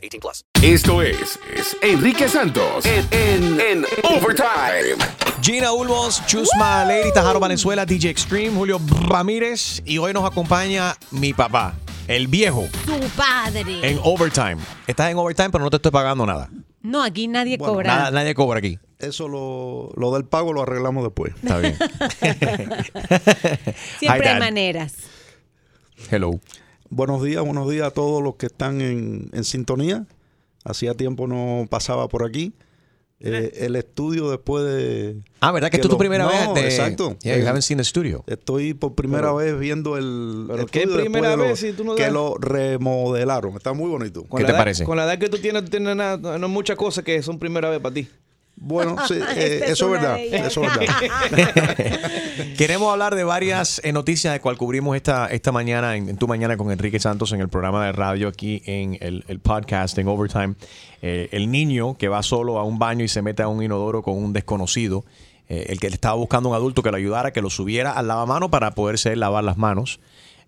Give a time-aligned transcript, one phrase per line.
[0.00, 0.44] 18 plus.
[0.62, 4.96] Esto es, es Enrique Santos en, en, en Overtime.
[5.42, 11.32] Gina Ulmos, Chusma Lady, Tajaro Valenzuela, DJ Extreme, Julio Ramírez y hoy nos acompaña mi
[11.32, 11.74] papá,
[12.08, 13.88] el viejo, Tu padre.
[13.88, 14.58] en Overtime.
[14.86, 16.50] Estás en Overtime, pero no te estoy pagando nada.
[16.82, 17.94] No, aquí nadie Bueno, cobra.
[17.94, 18.78] Nada- nadie cobra aquí.
[18.98, 21.32] Eso lo, lo del pago lo arreglamos después.
[21.42, 21.74] Está bien.
[23.98, 24.94] Siempre Hi, hay maneras.
[26.10, 26.38] Hello.
[26.90, 30.06] Buenos días, buenos días a todos los que están en, en sintonía.
[30.64, 32.52] Hacía tiempo no pasaba por aquí.
[33.22, 35.20] Eh, el estudio después de...
[35.40, 36.62] Ah, ¿verdad que, Que esto es tu primera no, vez?
[36.62, 37.16] de- exacto.
[37.22, 38.24] Yeah, you Eh, haven't seen the studio.
[38.26, 41.72] Estoy por primera vez viendo el ¿Pero estudio qué después primera de lo- vez si
[41.72, 43.54] tú no que das- lo remodelaron.
[43.56, 44.24] Está muy bonito.
[44.24, 44.84] Con ¿Qué la te edad- parece?
[44.84, 47.68] Con la edad que tú tienes, tú tienes nada, no muchas cosas que son primera
[47.68, 48.08] vez para ti.
[48.62, 50.18] Bueno, sí, eh, es eso verdad.
[50.18, 50.94] Eso es verdad.
[52.58, 56.28] Queremos hablar de varias eh, noticias de cual cubrimos esta, esta mañana, en, en tu
[56.28, 60.08] mañana con Enrique Santos en el programa de radio aquí en el, el podcast en
[60.08, 60.54] Overtime.
[61.00, 64.02] Eh, el niño que va solo a un baño y se mete a un inodoro
[64.02, 65.04] con un desconocido.
[65.48, 68.06] eh, el que le estaba buscando un adulto que lo ayudara, que lo subiera al
[68.08, 69.98] lavamano para poderse lavar las manos.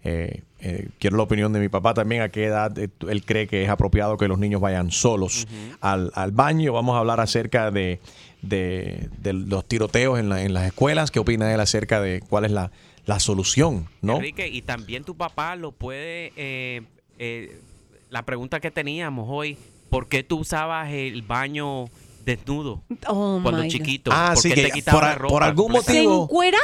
[0.05, 2.23] Eh, eh, quiero la opinión de mi papá también.
[2.23, 5.47] ¿A qué edad eh, él cree que es apropiado que los niños vayan solos
[5.81, 6.73] al, al baño?
[6.73, 8.01] Vamos a hablar acerca de,
[8.43, 11.11] de- de los tiroteos en, la- en las escuelas.
[11.11, 12.71] ¿Qué opina él acerca de cuál es la,
[13.07, 13.89] la solución?
[14.01, 14.17] ¿no?
[14.17, 16.33] Enrique, y también tu papá lo puede.
[16.37, 16.83] eh,
[17.19, 17.61] eh,
[18.11, 19.57] la pregunta que teníamos hoy:
[19.89, 21.87] ¿por qué tú usabas el baño
[22.25, 24.11] desnudo Oh, cuando chiquito?
[24.13, 25.33] Ah, ¿Por sí, que te quitabas por- la ropa?
[25.33, 26.63] por algún motivo- encueraba?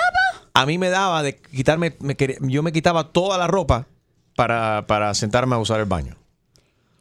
[0.54, 3.86] A mí me daba de quitarme, me quería- yo me quitaba toda la ropa
[4.36, 6.16] para, para sentarme a usar el baño.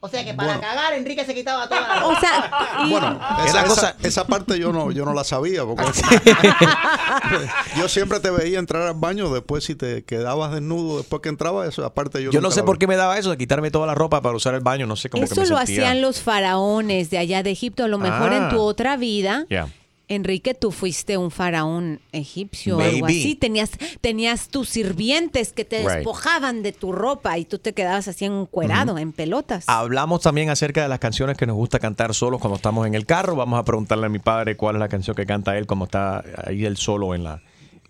[0.08, 2.52] O sea que para cagar Enrique se quitaba toda la O sea,
[2.86, 5.64] y- Bueno, Es esa, cosa- esa- parte yo no, yo no la sabía.
[5.64, 5.84] Porque
[7.78, 11.68] yo siempre te veía entrar al baño, después si te quedabas desnudo después que entrabas,
[11.70, 13.96] esa parte yo Yo no sé por qué me daba eso de quitarme toda la
[13.96, 14.88] ropa para usar el baño.
[14.88, 15.84] No sé cómo que eso me lo sentía.
[15.84, 17.84] hacían los faraones de allá de Egipto.
[17.84, 18.38] A lo mejor Ah.
[18.38, 19.68] en tu otra vida, Yeah.
[20.10, 23.36] Enrique, tú fuiste un faraón egipcio o algo así.
[23.36, 25.90] Tenías, tenías tus sirvientes que te Right.
[25.98, 29.66] despojaban de tu ropa y tú te quedabas así encuerado, en pelotas.
[29.68, 33.06] Hablamos también acerca de las canciones que nos gusta cantar solos cuando estamos en el
[33.06, 33.36] carro.
[33.36, 36.24] Vamos a preguntarle a mi padre cuál es la canción que canta él cuando está
[36.46, 37.42] ahí él solo en la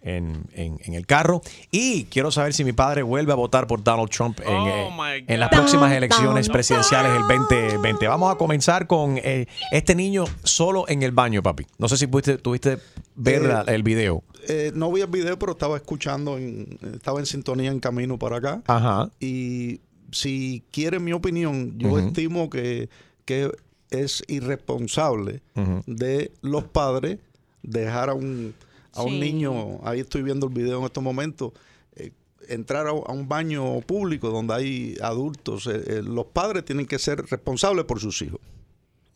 [0.02, 1.42] en, en- en el carro.
[1.72, 5.24] Y quiero saber si mi padre vuelve a votar por Donald Trump en, Oh, eh,
[5.28, 8.08] en las próximas elecciones presidenciales el 2020.
[8.08, 11.66] Vamos a comenzar con eh, este niño solo en el baño, papi.
[11.78, 12.78] No sé si pudiste, tuviste
[13.16, 14.24] ver Eh, la- el video.
[14.50, 18.38] Eh, no vi el video, pero estaba escuchando, en- estaba en sintonía en camino para
[18.38, 18.62] acá.
[18.68, 19.10] Ajá.
[19.20, 19.82] Y
[20.12, 22.88] si quieren mi opinión, yo estimo que,
[23.26, 23.52] que
[23.90, 25.42] es irresponsable
[25.86, 27.18] de los padres
[27.64, 28.54] dejar a un,
[28.98, 29.20] a un Sí.
[29.20, 31.54] niño, ahí estoy viendo el video en estos momentos,
[31.96, 32.12] eh,
[32.50, 35.68] entrar a, a un baño público donde hay adultos.
[35.68, 38.40] Eh, eh, los padres tienen que ser responsables por sus hijos.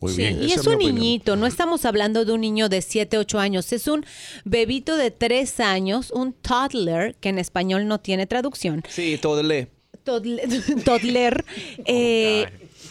[0.00, 0.42] Muy Sí, bien.
[0.42, 0.94] y esa es un opinión.
[0.96, 4.04] niñito, no estamos hablando de un niño de 7, 8 años, es un
[4.44, 8.82] bebito de 3 años, un toddler, que en español no tiene traducción.
[8.88, 9.68] Sí, todo lee.
[10.02, 10.48] Toddler,
[10.84, 11.44] toddler,
[11.86, 12.46] eh,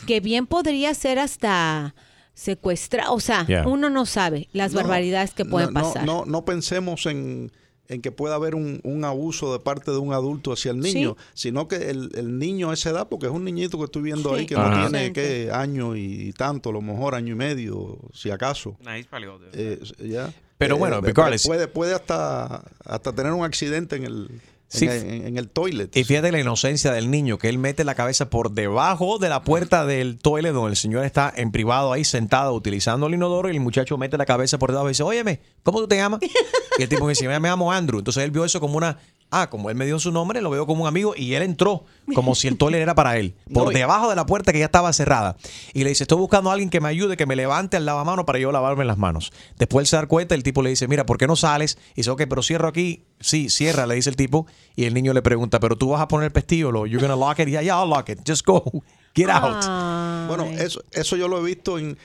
[0.08, 1.94] que bien podría ser hasta
[2.34, 3.68] secuestrado, o sea, Yeah.
[3.68, 6.06] uno no sabe las No, barbaridades que pueden no, pasar.
[6.06, 7.52] No, no pensemos en,
[7.88, 11.18] en que pueda haber un, un abuso de parte de un adulto hacia el niño,
[11.34, 14.34] sino que el, el niño a esa edad, porque es un niñito que estoy viendo
[14.34, 18.32] ahí que no tiene que año y tanto, a lo mejor año y medio, si
[18.32, 18.78] acaso.
[18.80, 19.08] Nice
[19.54, 20.34] Eh, ya.
[20.58, 21.14] Pero Eh, bueno, eh,
[21.44, 24.42] puede, puede hasta, hasta tener un accidente en el,
[24.74, 24.86] Sí.
[24.88, 25.96] en- en el toilet.
[25.98, 29.44] Y fíjate la inocencia del niño, que él mete la cabeza por debajo de la
[29.44, 33.52] puerta del toilet donde el señor está en privado ahí sentado utilizando el inodoro y
[33.52, 36.22] el muchacho mete la cabeza por debajo y dice, óyeme, ¿cómo tú te llamas?
[36.80, 38.00] Y el tipo dice, me llamo Andrew.
[38.00, 38.98] Entonces él vio eso como una,
[39.32, 41.86] ah, como él me dio su nombre, lo veo como un amigo y él entró
[42.14, 44.66] como si el toilet era para él, por No, debajo de la puerta que ya
[44.66, 45.38] estaba cerrada.
[45.74, 48.26] Y le dice, estoy buscando a alguien que me ayude, que me levante al lavamano
[48.26, 49.32] para yo lavarme las manos.
[49.58, 51.78] Después él se da cuenta, el tipo le dice, mira, ¿por qué no sales?
[51.94, 53.06] Y dice, ok, pero cierro aquí.
[53.20, 54.48] Sí, cierra, le dice el tipo.
[54.76, 57.16] Y el niño le pregunta, pero tú vas a poner el pestillo, lo, you're gonna
[57.16, 57.48] lock it.
[57.48, 58.20] Yeah, yeah, I'll lock it.
[58.28, 58.64] Just go.
[59.16, 59.64] Get out.
[59.64, 60.28] Ay.
[60.28, 61.98] Bueno, eso, eso yo lo he visto en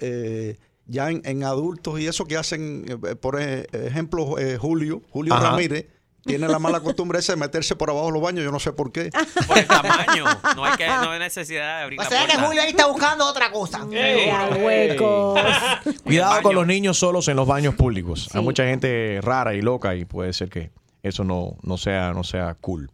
[0.00, 0.56] eh,
[0.86, 5.32] ya en, en adultos y eso que hacen, eh, por ej- ejemplo, eh, Julio, Julio
[5.34, 5.50] Ajá.
[5.50, 5.86] Ramírez,
[6.24, 8.72] tiene la mala costumbre esa de meterse por abajo de los baños, yo no sé
[8.72, 9.10] por qué.
[9.46, 10.24] Por el tamaño.
[10.56, 12.36] No hay, que, no hay necesidad de abrir O la sea que.
[12.38, 13.84] Julio ahí está buscando otra cosa.
[13.84, 15.40] Huecos.
[16.02, 18.28] Cuidado con los niños solos en los baños públicos.
[18.34, 20.70] Hay mucha gente rara y loca y puede ser que
[21.02, 22.90] eso no, no, sea, no sea cool.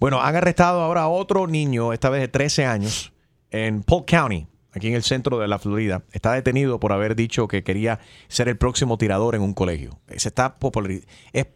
[0.00, 3.12] Bueno, han arrestado ahora a otro niño, esta vez de 13 años,
[3.50, 6.02] en Polk County, aquí en el centro de la Florida.
[6.12, 10.00] Está detenido por haber dicho que quería ser el próximo tirador en un colegio.
[10.16, 11.46] Se está populari- es-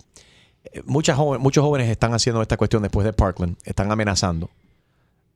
[0.85, 4.51] muchas joven- muchos jóvenes están haciendo esta cuestión después de Parkland, están amenazando.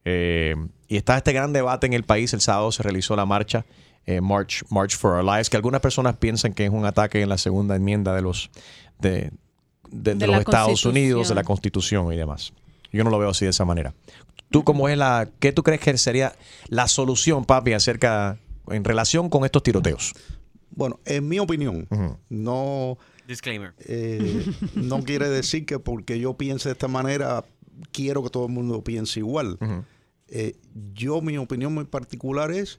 [0.05, 0.55] Eh,
[0.88, 2.32] y está este gran debate en el país.
[2.32, 3.65] El sábado se realizó la marcha,
[4.06, 7.29] eh, March, March for Our Lives, que algunas personas piensan que es un ataque en
[7.29, 8.50] la segunda enmienda de los,
[8.99, 9.31] de, de-
[9.91, 12.53] de De los Estados Unidos, de la Constitución y demás.
[12.93, 13.94] Yo no lo veo así de esa manera.
[14.50, 16.32] ¿Tú cómo es la, qué tú crees que sería
[16.69, 18.38] la solución, papi, acerca,
[18.69, 20.12] en relación con estos tiroteos?
[20.71, 21.87] Bueno, en mi opinión,
[22.31, 22.97] no,
[23.31, 23.75] Disclaimer.
[23.79, 24.44] eh,
[24.75, 27.44] no quiere decir que porque yo piense de esta manera,
[27.93, 29.56] quiero que todo el mundo piense igual.
[30.29, 30.56] Eh,
[30.94, 32.79] yo, mi opinión muy particular es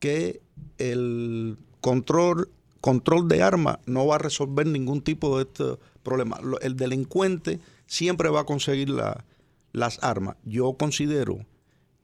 [0.00, 0.40] que
[0.78, 2.48] el control,
[2.80, 5.64] control de armas no va a resolver ningún tipo de este
[6.02, 6.38] problema.
[6.62, 9.24] El delincuente siempre va a conseguir la-
[9.72, 10.36] las armas.
[10.44, 11.38] Yo considero,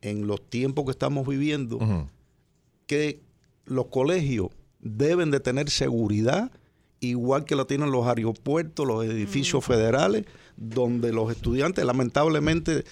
[0.03, 1.79] en los tiempos que estamos viviendo,
[2.87, 3.21] que
[3.67, 4.49] los colegios
[4.81, 6.51] deben de tener seguridad
[7.01, 10.25] igual que lo tienen los aeropuertos, los edificios federales,
[10.57, 12.85] donde los estudiantes, lamentablemente,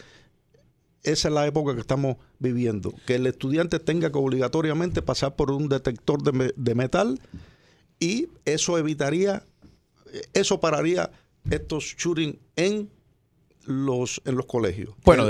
[1.02, 5.50] esa es la época que estamos viviendo, que el estudiante tenga que obligatoriamente pasar por
[5.50, 7.20] un detector de, me- de metal
[8.00, 9.42] y eso evitaría,
[10.32, 11.10] eso pararía
[11.50, 12.90] estos shootings en
[13.64, 14.94] los, en los colegios.
[15.04, 15.24] Bueno,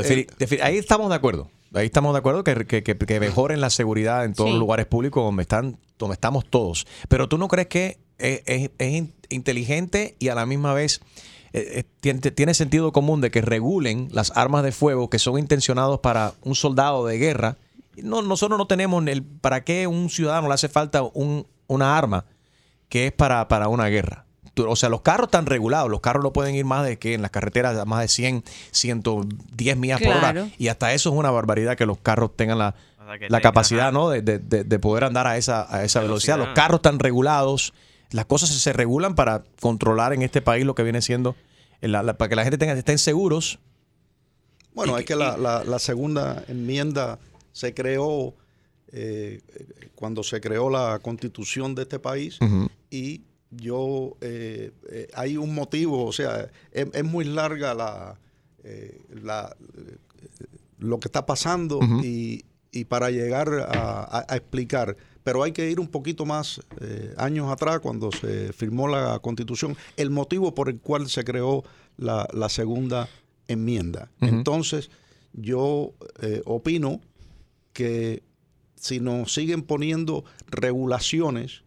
[0.63, 1.51] ahí estamos de acuerdo.
[1.75, 4.53] Ahí estamos de acuerdo que, que- que- que mejoren la seguridad en todos Sí.
[4.53, 6.87] los lugares públicos donde están, donde estamos todos.
[7.09, 11.01] Pero tú no crees que es, es- es in- inteligente y a la misma vez
[11.53, 15.39] eh, eh, tiene, tiene sentido común de que regulen las armas de fuego que son
[15.39, 17.57] intencionados para un soldado de guerra.
[17.97, 22.25] No, nosotros no tenemos el para qué un ciudadano le hace falta un- una arma
[22.89, 24.25] que es para, para una guerra.
[24.67, 25.89] O sea, los carros están regulados.
[25.89, 28.43] Los carros no pueden ir más de que en las carreteras a más de 100,
[28.73, 30.33] 110 millas por hora.
[30.59, 33.41] Y hasta eso es una barbaridad que los carros tengan la, O sea, que la
[33.41, 33.93] capacidad.
[33.93, 34.11] ¿no?
[34.11, 36.37] de, de- de- de poder andar a esa, a esa velocidad.
[36.37, 36.39] Velocidad.
[36.39, 37.73] Los carros están regulados.
[38.11, 41.37] Las cosas se regulan para controlar en este país lo que viene siendo,
[41.81, 43.59] la- la- para que la gente tenga, estén seguros.
[44.75, 47.19] Bueno, Y- es que la, segunda enmienda
[47.53, 48.35] se creó
[48.91, 49.43] eh,
[49.95, 52.39] cuando se creó la constitución de este país
[52.91, 58.19] y yo, eh, eh, hay un motivo, o sea, es, es muy larga la,
[58.65, 59.97] eh, la- eh,
[60.79, 64.97] lo que está pasando y, y para llegar a, a- a explicar,
[65.29, 69.77] pero hay que ir un poquito más eh, años atrás cuando se firmó la constitución,
[69.99, 71.65] el motivo por el cual se creó
[71.99, 73.11] la, la segunda
[73.47, 74.11] enmienda.
[74.23, 74.89] Entonces,
[75.35, 75.93] yo
[76.23, 77.03] eh, opino
[77.75, 78.23] que
[78.77, 81.63] si nos siguen poniendo regulaciones,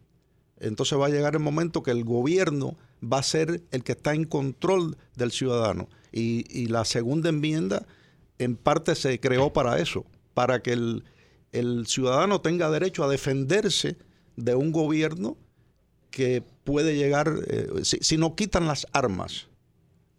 [0.59, 4.15] entonces va a llegar el momento que el gobierno va a ser el que está
[4.15, 5.87] en control del ciudadano.
[6.11, 7.85] Y, y la segunda enmienda
[8.39, 10.03] en parte se creó para eso,
[10.33, 11.03] para que el,
[11.51, 13.97] el ciudadano tenga derecho a defenderse
[14.35, 15.37] de un gobierno
[16.09, 19.47] que puede llegar, eh, si, si no quitan las armas,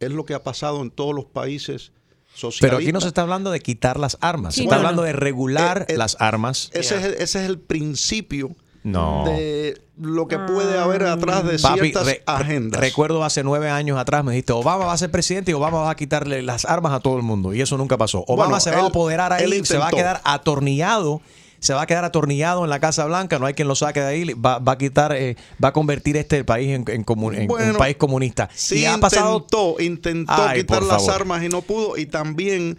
[0.00, 1.92] es lo que ha pasado en todos los países
[2.34, 2.60] socialistas.
[2.60, 4.54] Pero aquí no se está hablando de quitar las armas.
[4.54, 6.70] Sí, se está hablando de regular Eh, eh, las armas.
[6.72, 9.24] Ese, es, el- ese es el principio No.
[9.26, 12.80] de lo que puede haber atrás de Papi, ciertas re- agendas.
[12.80, 15.90] recuerdo hace nueve años atrás me dijiste, Obama va a ser presidente y Obama va
[15.90, 17.54] a quitarle las armas a todo el mundo.
[17.54, 18.24] Y eso nunca pasó.
[18.26, 21.20] Obama Bueno, se va a apoderar ahí, él se va a quedar atornillado.
[21.60, 24.06] Se va a quedar atornillado en la Casa Blanca, no hay quien lo saque de
[24.06, 27.46] ahí, va, va a quitar, eh, va a convertir este país en, en comun- en
[27.46, 28.48] Bueno, un país comunista.
[28.52, 31.14] Sí, y ha pasado intentó, intentó Ay, quitar las favor.
[31.20, 31.96] armas y no pudo.
[31.96, 32.78] Y también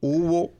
[0.00, 0.52] hubo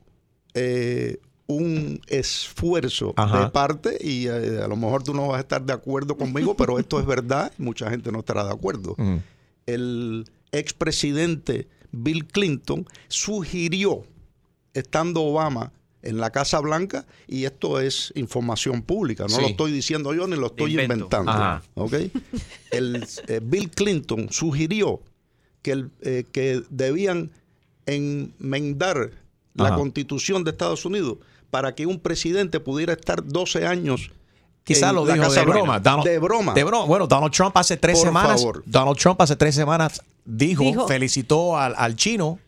[0.55, 3.45] eh, un esfuerzo Ajá.
[3.45, 6.57] de parte, y eh, a lo mejor tú no vas a estar de acuerdo conmigo,
[6.57, 8.95] pero esto es verdad, mucha gente no estará de acuerdo.
[8.99, 9.17] Mm.
[9.67, 14.05] El expresidente Bill Clinton sugirió,
[14.75, 15.73] estando Obama
[16.03, 19.41] en la Casa Blanca, y esto es información pública, no Sí.
[19.43, 20.95] lo estoy diciendo yo ni lo estoy Invento.
[20.95, 21.31] inventando.
[21.33, 21.63] Ajá.
[21.75, 21.95] ¿ok?
[22.71, 25.01] El, eh, Bill Clinton sugirió
[25.63, 27.31] que, el, eh, que debían
[27.87, 29.11] enmendar
[29.55, 29.77] la Ajá.
[29.77, 31.19] constitución de Estados Unidos
[31.51, 34.11] para que un presidente pudiera estar 12 años.
[34.65, 35.61] Quizás lo dijo Casa de Blanca.
[35.63, 35.79] broma.
[35.81, 36.55] Donald- de broma.
[36.55, 36.85] De broma.
[36.87, 38.41] Bueno, Donald Trump hace tres Por semanas.
[38.41, 38.63] favor.
[38.67, 40.89] Donald Trump hace tres semanas dijo, Dijo.
[40.89, 42.41] felicitó al, al chino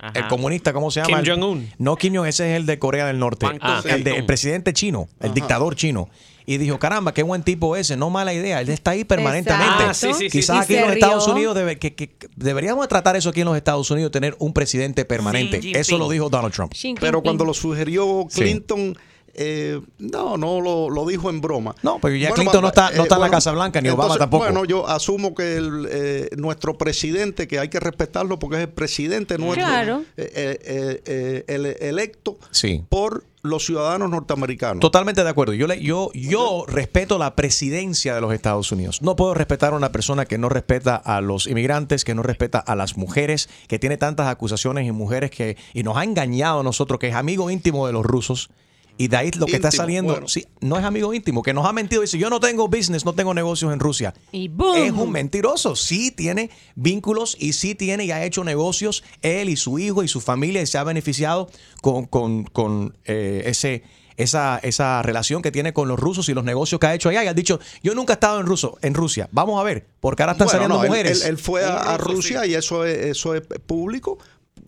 [0.00, 0.12] Ajá.
[0.18, 1.22] el comunista, ¿cómo se Kim llama?
[1.22, 1.70] El- Jong-un.
[1.78, 3.46] No, Kim Jong, ese es el de Corea del Norte.
[3.60, 6.08] Ah, el, de- el presidente chino, el dictador chino.
[6.46, 8.62] Y dijo, caramba, qué buen tipo ese, no mala idea.
[8.62, 9.84] Él está ahí permanentemente.
[9.86, 10.72] Ah, sí, sí, sí, Quizás sí.
[10.72, 11.28] aquí en los Estados.
[11.28, 14.34] Unidos debe- que, que- que deberíamos de tratar eso aquí en los Estados Unidos, tener
[14.38, 15.60] un presidente permanente.
[15.78, 16.72] Eso lo dijo Donald Trump.
[17.00, 18.40] Pero cuando lo sugirió Sí.
[18.40, 18.96] Clinton,
[19.38, 21.74] eh, no, no lo, lo dijo en broma.
[21.82, 24.44] No, pero ya Clinton no está- no está en la Casa Blanca, ni Obama tampoco.
[24.44, 28.68] Bueno, yo asumo que el, eh, nuestro presidente, que hay que respetarlo porque es el
[28.68, 30.02] presidente nuestro, Claro.
[30.16, 32.84] eh, eh, eh, eh, el electo Sí.
[32.88, 34.80] por los ciudadanos norteamericanos.
[34.80, 35.54] Totalmente de acuerdo.
[35.54, 39.00] Yo, le, yo, yo respeto la presidencia de los Estados Unidos.
[39.00, 42.58] No puedo respetar a una persona que no respeta a los inmigrantes, que no respeta
[42.58, 46.62] a las mujeres, que tiene tantas acusaciones y mujeres que y nos ha engañado a
[46.64, 48.50] nosotros, que es amigo íntimo de los rusos.
[48.98, 50.28] Y de ahí lo que está saliendo, bueno.
[50.28, 52.02] sí, no es amigo íntimo, que nos ha mentido.
[52.02, 54.12] Dice, yo no tengo business, no tengo negocios en Rusia.
[54.32, 54.76] Y boom.
[54.76, 55.76] Es un mentiroso.
[55.76, 60.08] Sí tiene vínculos y sí tiene y ha hecho negocios él y su hijo y
[60.08, 61.48] su familia y se ha beneficiado
[61.80, 63.84] con, con- con, eh, ese,
[64.16, 67.22] esa, esa relación que tiene con los rusos y los negocios que ha hecho allá.
[67.22, 69.28] Y ha dicho, yo nunca he estado en, ruso, en Rusia.
[69.30, 71.22] Vamos a ver, porque ahora están Bueno, saliendo no, mujeres.
[71.22, 74.18] Él, él fue a, a Rusia y eso es, eso es público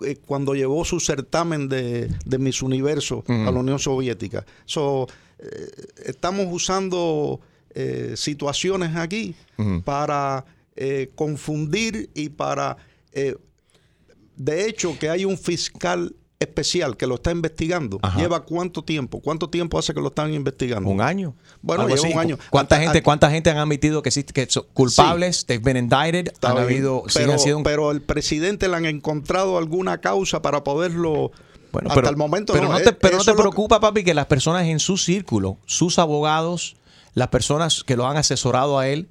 [0.04, 4.44] eh, cuando llevó su certamen de, de Miss Universo a la Unión Soviética.
[4.64, 5.06] So,
[5.38, 5.70] eh,
[6.04, 7.40] estamos usando
[7.74, 9.34] eh, situaciones aquí
[9.84, 10.44] para
[11.14, 12.78] confundir y para...
[13.12, 16.14] de hecho, que hay un fiscal
[16.50, 17.98] especial que lo está investigando.
[18.02, 18.18] Ajá.
[18.18, 19.20] ¿Lleva cuánto tiempo?
[19.20, 20.88] ¿Cuánto tiempo hace que lo están investigando?
[20.88, 21.34] Un año.
[21.60, 22.12] Bueno, lleva así.
[22.14, 22.38] un año.
[22.48, 25.44] ¿Cuánta Hasta- gente, ¿Cuánta gente han admitido que, sí, que son culpables?
[25.44, 26.28] They've been indicted.
[26.32, 29.98] Está Han habido, sí, pero, han sido un- pero el presidente le han encontrado alguna
[30.00, 31.30] causa para poderlo.
[31.72, 32.72] Bueno, hasta pero, el momento pero no.
[32.72, 35.58] no, eh, te, pero no te que- preocupa, papi, que las personas en su círculo,
[35.66, 36.74] sus abogados,
[37.12, 39.08] las personas que lo han asesorado a él,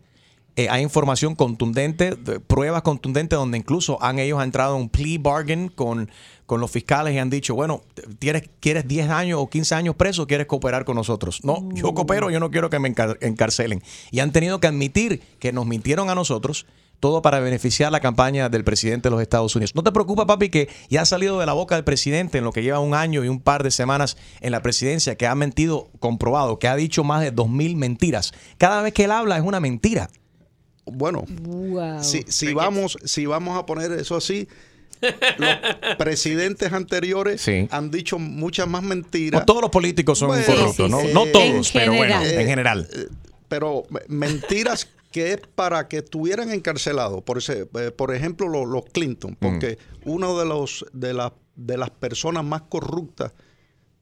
[0.64, 5.18] eh, hay información contundente, de- pruebas contundentes donde incluso han ellos entrado en un plea
[5.22, 6.10] bargain con,
[6.46, 7.82] con los fiscales y han dicho, bueno,
[8.20, 11.42] ¿tienes, ¿quieres 10 años o 15 años preso o quieres cooperar con nosotros?
[11.44, 13.82] No, yo coopero, yo no quiero que me encar- encarcelen.
[14.12, 16.66] Y han tenido que admitir que nos mintieron a nosotros
[17.00, 19.74] todo para beneficiar la campaña del presidente de los Estados Unidos.
[19.74, 22.52] ¿No te preocupa, papi, que ya ha salido de la boca del presidente en lo
[22.52, 25.88] que lleva un año y un par de semanas en la presidencia, que ha mentido
[26.02, 28.34] comprobado, que ha dicho más de dos mil mentiras?
[28.58, 30.10] Cada vez que él habla es una mentira.
[30.92, 32.04] Bueno, Wow.
[32.04, 34.48] si, si vamos, si vamos a poner eso así,
[35.02, 35.50] los
[35.98, 37.68] presidentes anteriores Sí.
[37.72, 39.42] han dicho muchas más mentiras.
[39.42, 41.00] No todos los políticos son corruptos, sí, ¿no?
[41.02, 41.08] sí.
[41.14, 42.88] No En todos, pero bueno, en general.
[42.94, 43.08] Eh,
[43.48, 47.24] pero mentiras que es para que estuvieran encarcelados.
[47.24, 51.78] Por, ese, eh, por ejemplo, lo- los, Clinton, porque uno de los de las de
[51.78, 53.34] las personas más corruptas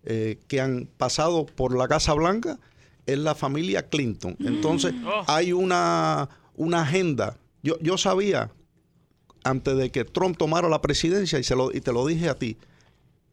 [0.03, 2.59] eh, que han pasado por la Casa Blanca
[3.05, 4.35] es la familia Clinton.
[4.45, 4.93] Entonces,
[5.27, 7.37] hay una, una agenda.
[7.63, 8.51] Yo, yo sabía
[9.43, 12.35] antes de que Trump tomara la presidencia, y, se lo, y te lo dije a
[12.35, 12.57] ti,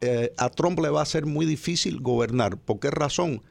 [0.01, 2.57] eh, a Trump le va a ser muy difícil gobernar.
[2.57, 3.41] ¿Por qué razón?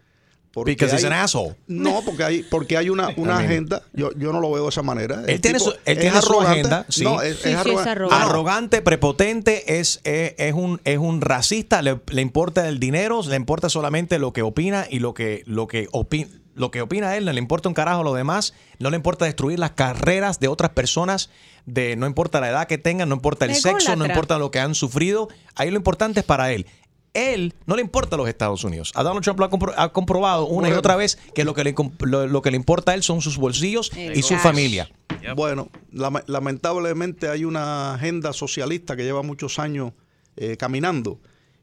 [0.53, 1.57] Porque Because he's hay- an asshole.
[1.67, 3.83] No, porque hay, porque hay una, una I mean- agenda.
[3.93, 5.21] Yo, yo no lo veo de esa manera.
[5.25, 6.51] Él El tiene tipo su- él es arrogante.
[6.61, 7.03] agenda, sí.
[7.03, 8.81] No, es, Sí, es es arrogante.
[8.81, 13.69] prepotente, es, es, es un, es un racista, le, le importa el dinero, le importa
[13.69, 16.29] solamente lo que opina y lo que, lo que opina.
[16.55, 19.59] Lo que opina él, no le importa un carajo lo demás, no le importa destruir
[19.59, 21.31] las carreras de otras personas,
[21.67, 24.61] de no importa la edad que tengan, no importa el sexo, no importa lo que
[24.61, 26.67] han sufrido, ahí lo importante es para él.
[27.13, 28.91] Él no le importa los Estados Unidos.
[28.97, 31.63] A Donald Trump lo ha, compro- ha comprobado una y otra vez que lo que,
[31.65, 34.91] le, lo, lo que le importa a él son sus bolsillos El y su familia.
[35.35, 39.93] Bueno, lame- lamentablemente hay una agenda socialista que lleva muchos años
[40.37, 41.21] eh, caminando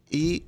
[0.09, 0.45] y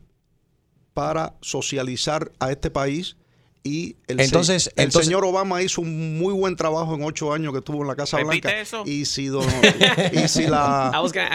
[0.94, 3.18] para socializar a este país
[3.65, 7.32] y el, se- Entonces- el entonces- señor Obama hizo un muy buen trabajo en ocho
[7.34, 8.84] años que estuvo en la Casa ¿Repite Blanca eso?
[8.86, 9.46] y si, don-
[10.13, 10.91] y si la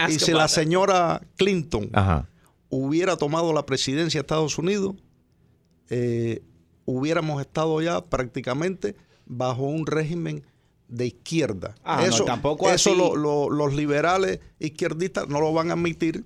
[0.09, 2.29] y si señora Clinton Ajá.
[2.69, 4.95] hubiera tomado la presidencia de Estados Unidos,
[5.89, 6.43] eh,
[6.85, 8.95] hubiéramos estado ya prácticamente
[9.25, 10.43] bajo un régimen
[10.87, 11.75] de izquierda.
[11.83, 12.97] Ah, no, eso tampoco eso así.
[12.99, 16.25] lo- lo- los liberales izquierdistas no lo van a admitir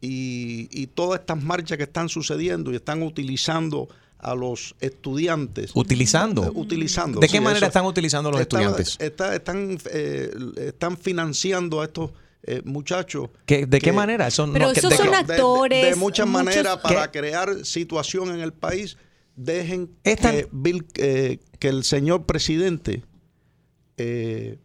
[0.00, 3.88] y, y todas estas marchas que están sucediendo y están utilizando
[4.22, 5.70] a los estudiantes.
[5.74, 6.44] Utilizando.
[6.44, 7.20] eh, utilizando.
[7.20, 7.66] ¿De qué sí, manera eso.
[7.66, 8.96] están utilizando los Está- estudiantes?
[9.00, 12.10] está- están, eh, están financiando a estos
[12.42, 13.28] eh, muchachos.
[13.44, 14.26] ¿Qué- ¿De qué que- manera?
[14.26, 17.10] Eso no- Pero que- esos de- son de- de- actores, De, muchas muchos- maneras para
[17.10, 17.18] ¿Qué?
[17.18, 18.96] crear situación en el país.
[19.36, 23.04] Dejen que, Bill- eh, que el señor presidente
[23.98, 24.56] eh,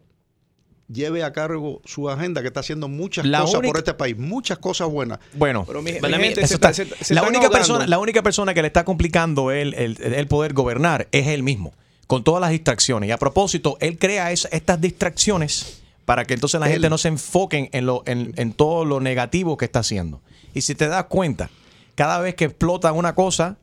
[0.88, 4.16] lleve a cargo su agenda, que está haciendo muchas La cosas única- por este país,
[4.16, 5.18] muchas cosas buenas.
[5.34, 7.86] Bueno, Pero mi, mi Bueno, gente, eso se está- está- se- se la, única persona,
[7.86, 11.74] la única persona que le está complicando el, el, el poder gobernar es él mismo,
[12.06, 13.08] con todas las distracciones.
[13.08, 16.74] Y a propósito, él crea es- estas distracciones para que entonces la Él.
[16.74, 20.20] gente no se enfoque en, lo, en, en todo lo negativo que está haciendo.
[20.54, 21.50] Y si te das cuenta,
[21.96, 23.56] cada vez que explota una cosa,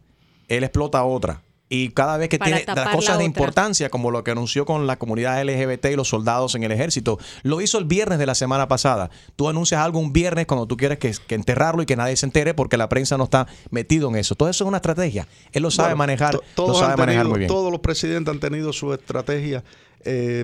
[0.50, 1.42] él explota otra.
[1.74, 4.64] Y cada vez que Para tiene las la cosas de importancia, como lo que anunció
[4.64, 8.28] con la comunidad LGBT y los soldados en el ejército, lo hizo el viernes de
[8.28, 9.10] la semana pasada.
[9.36, 12.28] Tú anuncias algo un viernes cuando tú quieres que, que enterrarlo y que nadie se
[12.28, 14.36] entere porque la prensa no está metido en eso.
[14.36, 15.28] Todo eso es una estrategia.
[15.52, 17.48] Él lo sabe Bueno, manejar, lo todos sabe manejar muy bien.
[17.48, 19.64] Todos los presidentes han tenido su estrategia.
[20.06, 20.44] Eh,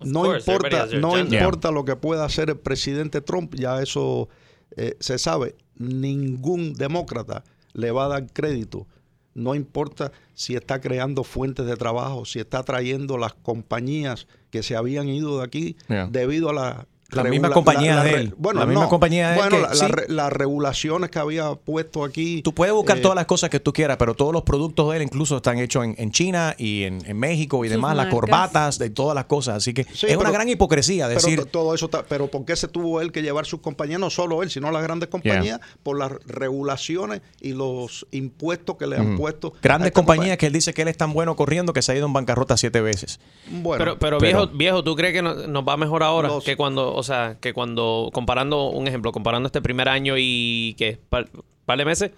[0.00, 4.28] no course, importa, no importa lo que pueda hacer el presidente Trump, ya eso
[4.76, 5.54] eh, se sabe.
[5.76, 8.88] Ningún demócrata le va a dar crédito.
[9.36, 14.74] No importa si está creando fuentes de trabajo, si está trayendo las compañías que se
[14.76, 16.08] habían ido de aquí Yeah.
[16.10, 18.34] debido a la Las regula- mismas compañías de él.
[18.36, 18.90] Bueno, Las mismas no.
[18.90, 19.82] compañías de él Bueno, que- la- sí.
[19.82, 22.42] la re- las regulaciones que había puesto aquí.
[22.42, 24.96] Tú puedes buscar eh, todas las cosas que tú quieras, pero todos los productos de
[24.96, 28.78] él incluso están hechos en, en China y en, en México y demás, las corbatas,
[28.78, 29.56] de todas las cosas.
[29.58, 31.38] Así que Sí, es una pero- gran hipocresía Pero decir...
[31.40, 34.00] to- todo eso está, pero ¿por qué se tuvo él que llevar sus compañías?
[34.00, 36.10] No solo él, sino las grandes compañías, por las
[36.50, 39.52] regulaciones y los impuestos que le han puesto.
[39.62, 42.06] Grandes compañías que él dice que él es tan bueno corriendo que se ha ido
[42.06, 43.18] en bancarrota siete veces.
[43.44, 43.62] compañía.
[43.62, 46.44] Bueno, pero, pero, pero- viejo, viejo, ¿tú crees que no- nos va mejor ahora Los-
[46.44, 50.98] que cuando, o sea, que cuando comparando un ejemplo, comparando este primer año y que
[51.08, 51.28] par,
[51.64, 52.10] par de meses,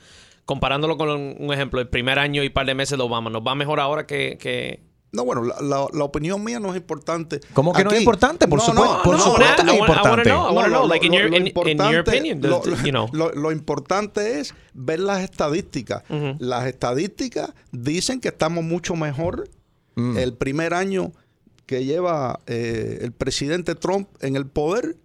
[0.44, 3.54] comparándolo con un ejemplo, el primer año y par de meses de Obama, nos va
[3.54, 4.80] mejor ahora que, que
[5.10, 7.40] no, bueno, la, la- la opinión mía no es importante.
[7.54, 8.02] ¿Cómo que no es Aquí.
[8.04, 8.46] importante?
[8.46, 10.30] Por supuesto- por no, supuesto que es importante.
[13.12, 16.02] lo, importante es ver las estadísticas.
[16.38, 19.48] Las estadísticas dicen que estamos mucho mejor
[19.96, 20.16] Mm.
[20.16, 21.10] el primer año
[21.68, 24.96] que lleva eh, el presidente Trump en el poder.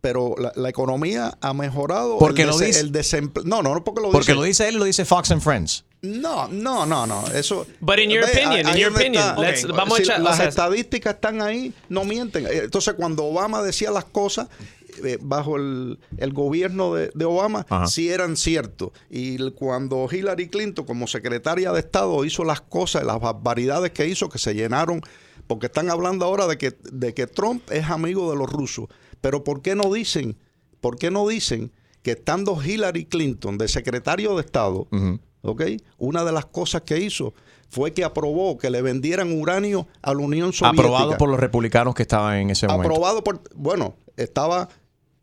[0.00, 2.18] Pero la, la economía ha mejorado.
[2.18, 3.44] Porque el lo dice- El desempleo.
[3.46, 4.34] No, no, no porque lo Porque dice.
[4.34, 5.84] lo dice él y lo dice Fox and Friends.
[6.00, 7.24] No, no, no, no.
[7.32, 7.66] Eso.
[7.80, 9.36] But in your Ve, opinion, in your opinion, está.
[9.40, 12.48] let's- vamos a Si echar- o las sea- estadísticas están ahí, no mienten.
[12.50, 14.48] Entonces, cuando Obama decía las cosas
[15.04, 17.86] eh, bajo el, el gobierno de, de Obama, Ajá.
[17.86, 18.90] sí eran ciertos.
[19.08, 24.28] Y cuando Hillary Clinton, como secretaria de Estado, hizo las cosas, las barbaridades que hizo,
[24.28, 25.00] que se llenaron,
[25.52, 28.86] porque están hablando ahora de que, de que Trump es amigo de los rusos.
[29.20, 30.38] Pero ¿por qué no dicen,
[30.80, 34.88] por qué no dicen que estando Hillary Clinton de secretario de Estado,
[35.42, 35.62] ¿ok?
[35.98, 37.34] Una de las cosas que hizo
[37.68, 40.88] fue que aprobó que le vendieran uranio a la Unión Soviética.
[40.88, 42.88] Aprobado por los republicanos que estaban en ese momento.
[42.88, 44.70] Aprobado por, bueno, estaba,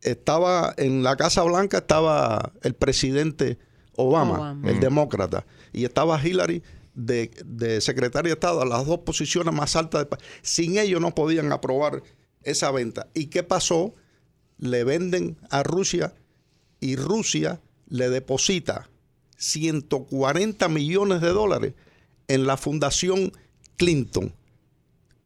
[0.04, 3.58] estaba en la Casa Blanca, estaba el presidente
[3.96, 4.70] Obama, Obama.
[4.70, 6.62] el demócrata, y estaba Hillary
[7.00, 10.24] de, secretaria de Estado, a las dos posiciones más altas del país.
[10.42, 12.04] Sin ellos no podían aprobar
[12.44, 13.08] esa venta.
[13.14, 13.96] ¿Y qué pasó?
[14.58, 16.14] Le venden a Rusia
[16.80, 18.90] y Rusia le deposita
[19.38, 21.74] 140 millones de dólares
[22.28, 23.32] en la Fundación
[23.78, 24.34] Clinton.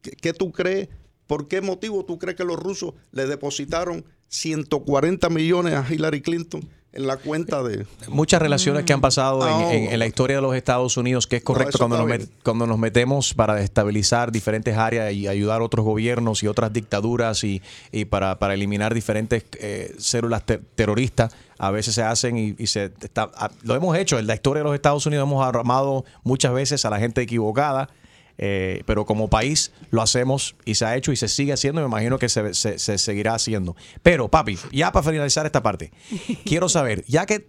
[0.01, 0.89] ¿Qué, qué tú crees?
[1.25, 6.69] ¿Por qué motivo tú crees que los rusos le depositaron 140 millones a Hillary Clinton
[6.93, 7.85] en la cuenta de...
[8.07, 9.71] Muchas relaciones que han pasado en, No.
[9.71, 12.67] en- en la historia de los Estados Unidos, que es correcto cuando, nos met- cuando
[12.67, 17.61] nos metemos para destabilizar diferentes áreas y ayudar a otros gobiernos y otras dictaduras y,
[17.91, 21.33] y para, para eliminar diferentes eh, células ter- terroristas.
[21.57, 24.19] A veces se hacen y, y se está, a- lo hemos hecho.
[24.19, 27.89] En la historia de los Estados Unidos hemos armado muchas veces a la gente equivocada.
[28.37, 31.83] Eh, pero como país lo hacemos y se ha hecho y se sigue haciendo y
[31.83, 33.75] me imagino que se, se- se seguirá haciendo.
[34.01, 35.91] Pero, papi, ya para finalizar esta parte,
[36.45, 37.45] quiero saber, ya que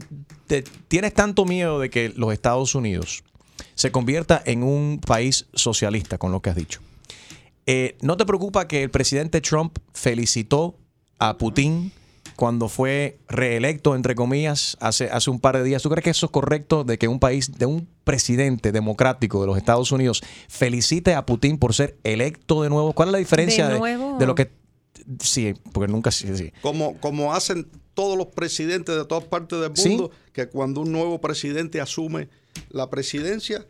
[0.47, 3.25] te- tienes tanto miedo de que los Estados Unidos
[3.75, 6.81] se convierta en un país socialista, con lo que has dicho,
[7.67, 10.77] eh, ¿no te preocupa que el presidente Trump felicitó
[11.19, 11.93] a Putin
[12.37, 15.83] cuando fue reelecto, entre comillas, hace, hace un par de días?
[15.83, 19.47] ¿Tú crees que eso es correcto de que un país, de un presidente democrático de
[19.47, 22.93] los Estados Unidos felicite a Putin por ser electo de nuevo?
[22.93, 24.17] ¿Cuál es la diferencia ¿De de, nuevo?
[24.19, 24.51] de lo que...
[25.21, 26.11] Sí, porque nunca...
[26.11, 26.53] Sí, sí.
[26.63, 29.91] Como, como hacen todos los presidentes de todas partes del Sí.
[29.91, 32.29] mundo, que cuando un nuevo presidente asume
[32.71, 33.67] la presidencia,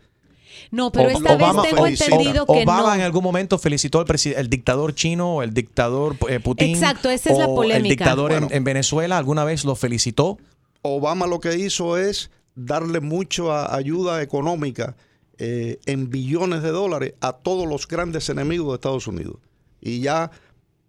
[0.71, 2.15] No, pero Ob- esta vez tengo felicita.
[2.15, 2.95] entendido que Obama no.
[2.95, 6.69] en algún momento felicitó al el dictador chino o el dictador eh, Putin.
[6.75, 7.89] Exacto, esa es la o El polémica.
[7.89, 8.47] dictador Bueno.
[8.51, 10.37] en, Venezuela alguna vez lo felicitó.
[10.81, 14.95] Obama lo que hizo es darle mucha ayuda económica
[15.37, 19.37] eh, en billones de dólares a todos los grandes enemigos de Estados Unidos.
[19.81, 20.31] Y ya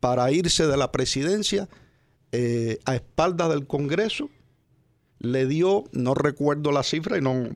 [0.01, 1.69] para irse de la presidencia,
[2.33, 4.29] eh, a espaldas del Congreso,
[5.19, 7.49] le dio, no recuerdo la cifra y no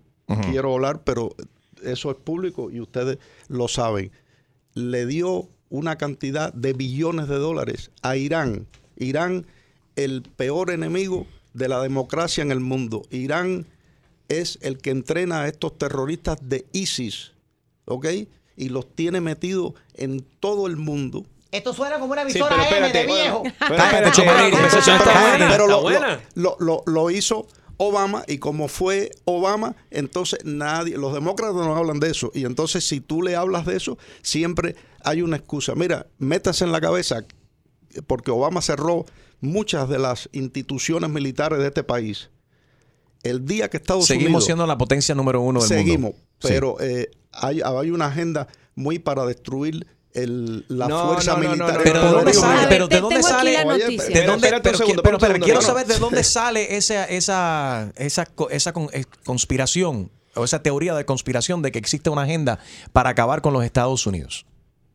[0.51, 1.35] quiero hablar, pero
[1.85, 4.11] eso es público y ustedes lo saben,
[4.75, 8.67] le dio una cantidad de billones de dólares a Irán.
[8.97, 9.47] Irán,
[9.97, 13.03] el peor enemigo de la democracia en el mundo.
[13.11, 13.67] Irán
[14.29, 17.33] es el que entrena a estos terroristas de ISIS,
[17.87, 18.07] ¿ok?
[18.57, 21.25] Y los tiene metidos en todo el mundo.
[21.51, 23.41] Esto suena como una Sí, pero M de viejo.
[23.41, 24.53] bueno, pero espérate,
[26.87, 27.47] lo hizo
[27.83, 32.31] Obama y como fue Obama, entonces nadie, los demócratas no hablan de eso.
[32.35, 35.75] Y entonces si tú le hablas de eso, siempre hay una excusa.
[35.75, 37.25] Mira, métase en la cabeza,
[38.07, 39.07] porque Obama cerró
[39.41, 42.29] muchas de las instituciones militares de este país.
[43.23, 44.45] El día que Estados Seguimos Unidos...
[44.45, 46.19] siendo la potencia número uno del Seguimos, mundo.
[46.39, 46.49] Sí.
[46.49, 51.49] pero eh, hay, hay una agenda muy para destruir el- la No, fuerza no, no,
[51.51, 51.81] militar.
[51.85, 52.67] Pero ¿de dónde sale?
[52.69, 53.53] Pero ¿de dónde sale?
[53.53, 54.09] la Oye, noticia.
[54.21, 54.49] ¿De dónde?
[54.49, 60.11] Espérate un Pero, quiero saber de dónde sale esa, esa, esa, co- esa eh, conspiración
[60.35, 62.59] o esa teoría de conspiración de que existe una agenda
[62.93, 64.47] para acabar con los Estados Unidos.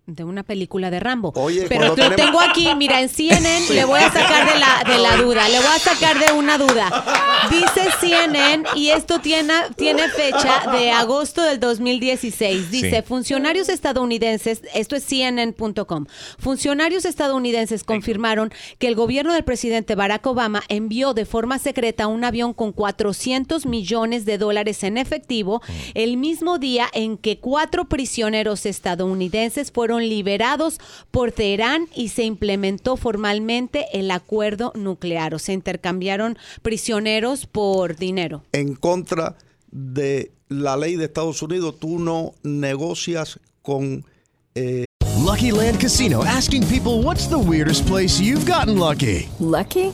[0.08, 1.32] De una película de Rambo.
[1.36, 4.84] Oye, Pero lo tenemos- tengo aquí, mira, en CNN le voy a sacar de la,
[4.88, 7.04] de la duda, le voy a sacar de una duda.
[7.50, 12.70] Dice CNN y esto tiene, tiene fecha de agosto del 2016.
[12.72, 13.02] Dice, Sí.
[13.08, 16.06] funcionarios estadounidenses, esto es CNN.com,
[16.38, 22.24] funcionarios estadounidenses confirmaron que el gobierno del presidente Barack Obama envió de forma secreta un
[22.24, 25.62] avión con 400 millones de dólares en efectivo
[25.94, 30.80] el mismo día en que cuatro prisioneros estadounidenses fueron liberados
[31.12, 35.34] por Teherán y se implementó formalmente el acuerdo nuclear.
[35.34, 38.44] O se intercambiaron prisioneros por dinero.
[38.52, 39.38] en contra
[39.72, 44.06] de la ley de Estados Unidos, tú no negocias con
[44.54, 44.86] eh,
[45.18, 49.28] Lucky Land Casino asking people what's the weirdest place you've gotten lucky?
[49.40, 49.94] Lucky?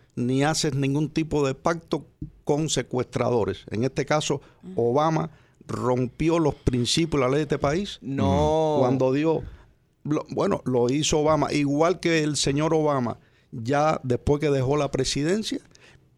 [0.15, 2.05] ni haces ningún tipo de pacto
[2.43, 3.65] con secuestradores.
[3.71, 4.41] En este caso,
[4.75, 5.29] Obama
[5.67, 7.99] rompió los principios de la ley de este país.
[8.01, 8.77] No.
[8.79, 9.41] Cuando dio,
[10.03, 13.17] lo- bueno, lo hizo Obama, igual que el señor Obama,
[13.51, 15.59] ya después que dejó la presidencia,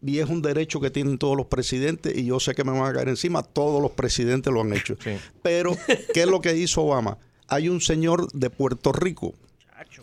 [0.02, 2.90] y es un derecho que tienen todos los presidentes, y yo sé que me van
[2.90, 4.96] a caer encima, todos los presidentes lo han hecho.
[5.42, 5.72] Pero,
[6.12, 7.16] ¿qué es lo que hizo Obama?
[7.48, 9.34] Hay un señor de Puerto Rico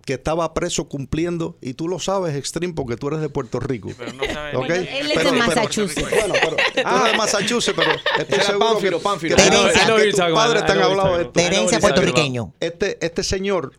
[0.06, 3.90] que estaba preso cumpliendo, y tú lo sabes, Extreme, porque tú eres de Puerto Rico.
[3.98, 4.68] pero no sabe- ¿Ok?
[4.68, 6.10] Bueno, él es de Pero- pero- Massachusetts.
[6.10, 9.36] bueno, pero eres de Massachusetts, pero estoy Era seguro Pánfilo, que, Pánfilo.
[9.36, 11.40] que know que you're tus padres te han hablado de esto.
[11.40, 12.54] Herencia puertorriqueño.
[12.60, 13.74] Este, este señor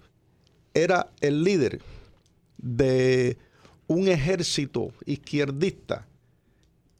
[0.74, 1.80] era el líder
[2.58, 3.38] de
[3.86, 6.06] un ejército izquierdista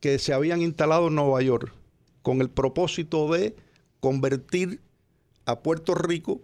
[0.01, 1.72] que se habían instalado en Nueva York
[2.22, 3.55] con el propósito de
[4.01, 4.81] convertir
[5.46, 6.40] a Puerto Rico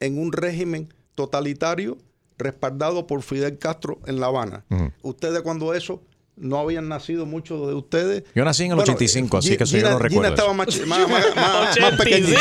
[0.00, 1.98] en un régimen totalitario
[2.38, 4.64] respaldado por Fidel Castro en La Habana.
[5.02, 6.02] Ustedes cuando eso
[6.36, 8.24] no habían nacido muchos de ustedes.
[8.34, 10.86] Yo nací en el 85, así que eso yo Gina- no Gina recuerdo estaba eso.
[10.86, 12.40] más, más, más- más- más pequeñita.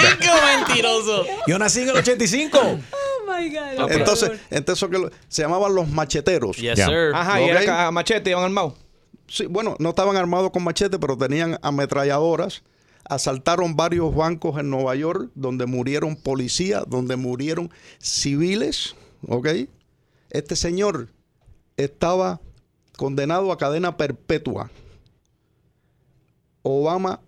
[0.58, 1.26] mentiroso.
[1.48, 2.60] Yo nací en el 85.
[3.90, 6.58] Entonces, entonces que lo- se llamaban los macheteros.
[6.58, 7.12] Yes, sir.
[7.14, 8.74] Ajá, y era machete, iban armados.
[9.28, 12.62] Sí, bueno, no estaban armados con machete, pero tenían ametralladoras.
[13.06, 18.96] Asaltaron varios bancos en Nueva York, donde murieron policías, donde murieron civiles.
[19.28, 19.48] ¿Ok?
[20.30, 21.10] Este señor
[21.78, 22.42] estaba
[22.98, 24.72] condenado a cadena perpetua.
[26.62, 27.22] Obama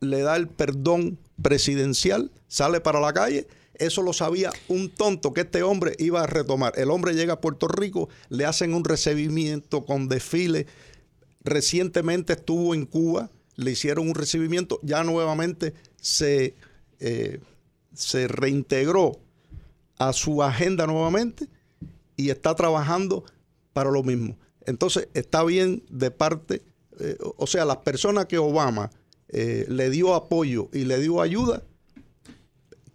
[0.00, 3.46] le da el perdón presidencial, sale para la calle.
[3.74, 6.74] Eso lo sabía un tonto que este hombre iba a retomar.
[6.76, 10.66] El hombre llega a Puerto Rico, le hacen un recibimiento con desfile.
[11.42, 16.54] Recientemente estuvo en Cuba, le hicieron un recibimiento, ya nuevamente se,
[17.00, 17.40] eh,
[17.94, 19.18] se reintegró
[19.98, 21.48] a su agenda nuevamente
[22.16, 23.24] y está trabajando
[23.72, 24.36] para lo mismo.
[24.66, 26.62] Entonces está bien de parte,
[27.00, 28.90] eh, o sea, las personas que Obama
[29.28, 31.62] eh, le dio apoyo y le dio ayuda,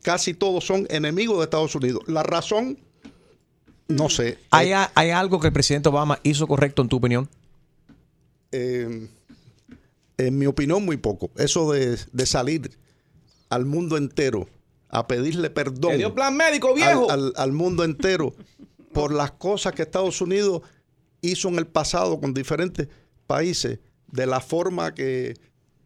[0.01, 2.03] casi todos son enemigos de Estados Unidos.
[2.07, 2.77] La razón,
[3.87, 4.37] no sé.
[4.51, 7.29] ¿Hay, ¿Hay algo que el presidente Obama hizo correcto en tu opinión?
[8.51, 9.07] eh,
[10.17, 11.31] en mi opinión, muy poco.
[11.37, 12.77] Eso de, de salir
[13.49, 14.47] al mundo entero
[14.89, 15.97] a pedirle perdón.
[15.97, 17.09] Dio plan médico, viejo.
[17.11, 18.33] Al, al- al mundo entero
[18.93, 20.61] por las cosas que Estados Unidos
[21.21, 22.87] hizo en el pasado con diferentes
[23.27, 23.79] países,
[24.11, 25.35] de la forma que,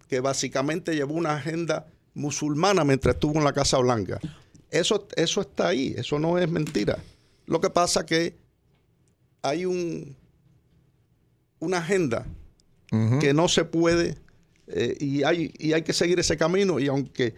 [0.08, 4.20] que básicamente llevó una agenda musulmana mientras estuvo en la Casa Blanca.
[4.70, 7.00] Eso, eso está ahí, eso no es mentira.
[7.48, 8.38] Lo que pasa que
[9.42, 10.16] hay un,
[11.60, 12.26] una agenda
[13.20, 14.18] que no se puede
[14.74, 17.34] eh, y, hay, y hay que seguir ese camino y aunque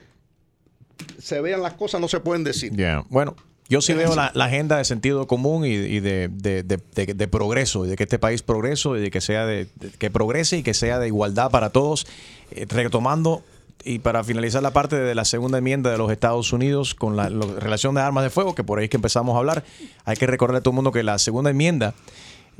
[1.19, 2.71] se vean las cosas no se pueden decir.
[2.75, 3.03] Yeah.
[3.09, 3.35] Bueno,
[3.69, 7.85] yo sí veo la, la agenda de sentido común y, y de, de- de- progreso,
[7.85, 9.67] y de que este país progreso y de que sea de,
[9.97, 12.05] que progrese y que sea de igualdad para todos,
[12.51, 13.41] Eh, retomando
[13.83, 17.27] y para finalizar la parte de la segunda enmienda de los Estados Unidos con la
[17.29, 19.63] relación de armas de fuego, que por ahí es que empezamos a hablar,
[20.05, 21.95] hay que recordarle a todo el mundo que la segunda enmienda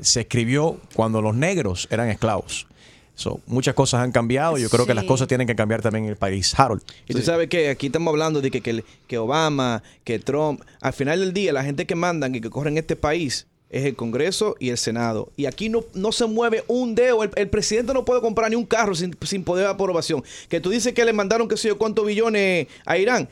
[0.00, 2.66] se escribió cuando los negros eran esclavos.
[3.14, 4.58] So, muchas cosas han cambiado.
[4.58, 6.58] Yo creo que las cosas tienen que cambiar también en el país.
[6.58, 6.82] Harold.
[7.08, 10.92] Y tú sabes que aquí estamos hablando de que, que, que Obama, que Trump, al
[10.92, 14.56] final del día la gente que mandan y que corren este país es el Congreso
[14.58, 15.32] y el Senado.
[15.36, 17.22] Y aquí no, no se mueve un dedo.
[17.22, 20.22] El, el presidente no puede comprar ni un carro sin, sin poder de aprobación.
[20.48, 23.28] Que tú dices que le mandaron qué sé yo cuántos billones a Irán.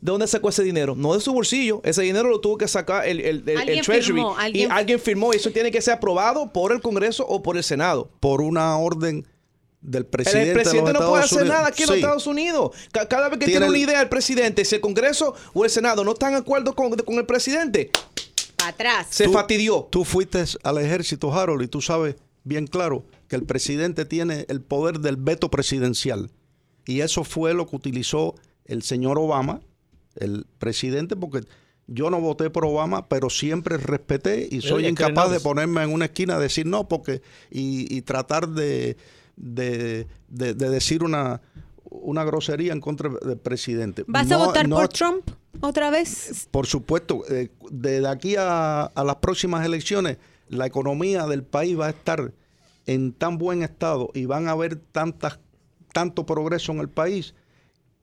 [0.00, 0.94] ¿De dónde sacó ese dinero?
[0.96, 1.80] No de su bolsillo.
[1.84, 4.00] Ese dinero lo tuvo que sacar el, el- el- Treasury.
[4.02, 5.32] firmó, y alguien- firmó.
[5.32, 8.10] Y eso tiene que ser aprobado por el Congreso o por el Senado.
[8.20, 9.26] Por una orden
[9.80, 11.56] del El- presidente, El, presidente de los no puede hacer Unidos.
[11.56, 11.96] nada aquí en los.
[11.96, 12.70] Estados Unidos.
[12.92, 15.70] Ca- Cada vez que Tiene tiene, una idea el presidente, si el Congreso o el
[15.70, 17.90] Senado no están de acuerdo con, con el presidente,
[18.56, 19.06] Para atrás.
[19.10, 19.88] se Tú- fatidió.
[19.90, 24.60] Tú fuiste al ejército, Harold, y tú sabes bien claro que el presidente tiene el
[24.62, 26.30] poder del veto presidencial.
[26.86, 28.34] Y eso fue lo que utilizó
[28.64, 29.60] el señor Obama,
[30.20, 31.40] el presidente, porque
[31.86, 35.92] yo no voté por Obama, pero siempre respeté y soy incapaz no- de ponerme en
[35.92, 38.96] una esquina a decir no, porque y, y tratar de,
[39.36, 41.40] de, de- de decir una,
[41.84, 44.04] una grosería en contra del presidente.
[44.06, 46.46] ¿Vas a votar no- por Trump otra vez?
[46.50, 51.86] por supuesto, eh, desde aquí a, a las próximas elecciones, la economía del país va
[51.86, 52.32] a estar
[52.86, 55.38] en tan buen estado y van a haber tantas,
[55.92, 57.34] tanto progreso en el país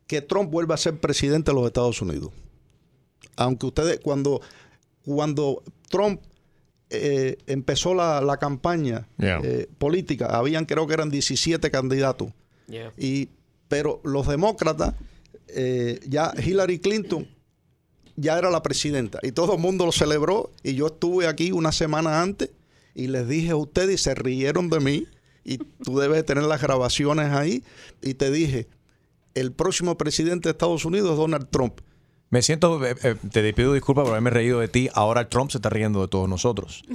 [0.07, 2.31] que Trump vuelva a ser presidente de los Estados Unidos.
[3.35, 4.41] Aunque ustedes, cuando,
[5.03, 6.21] cuando Trump
[6.89, 9.39] eh, empezó la, la campaña Yeah.
[9.43, 12.29] eh, política, habían creo que eran 17 candidatos.
[12.67, 12.91] Yeah.
[12.97, 13.29] Y,
[13.67, 14.93] pero los demócratas,
[15.47, 17.27] eh, ya Hillary Clinton
[18.15, 21.71] ya era la presidenta y todo el mundo lo celebró y yo estuve aquí una
[21.71, 22.49] semana antes
[22.93, 25.07] y les dije a ustedes y se rieron de mí
[25.43, 27.63] y tú debes tener las grabaciones ahí
[28.01, 28.67] y te dije,
[29.35, 31.79] el próximo presidente de Estados Unidos es Donald Trump.
[32.31, 34.89] Me siento, eh, eh, te pido disculpas por haberme reído de ti.
[34.93, 36.83] Ahora Trump se está riendo de todos nosotros.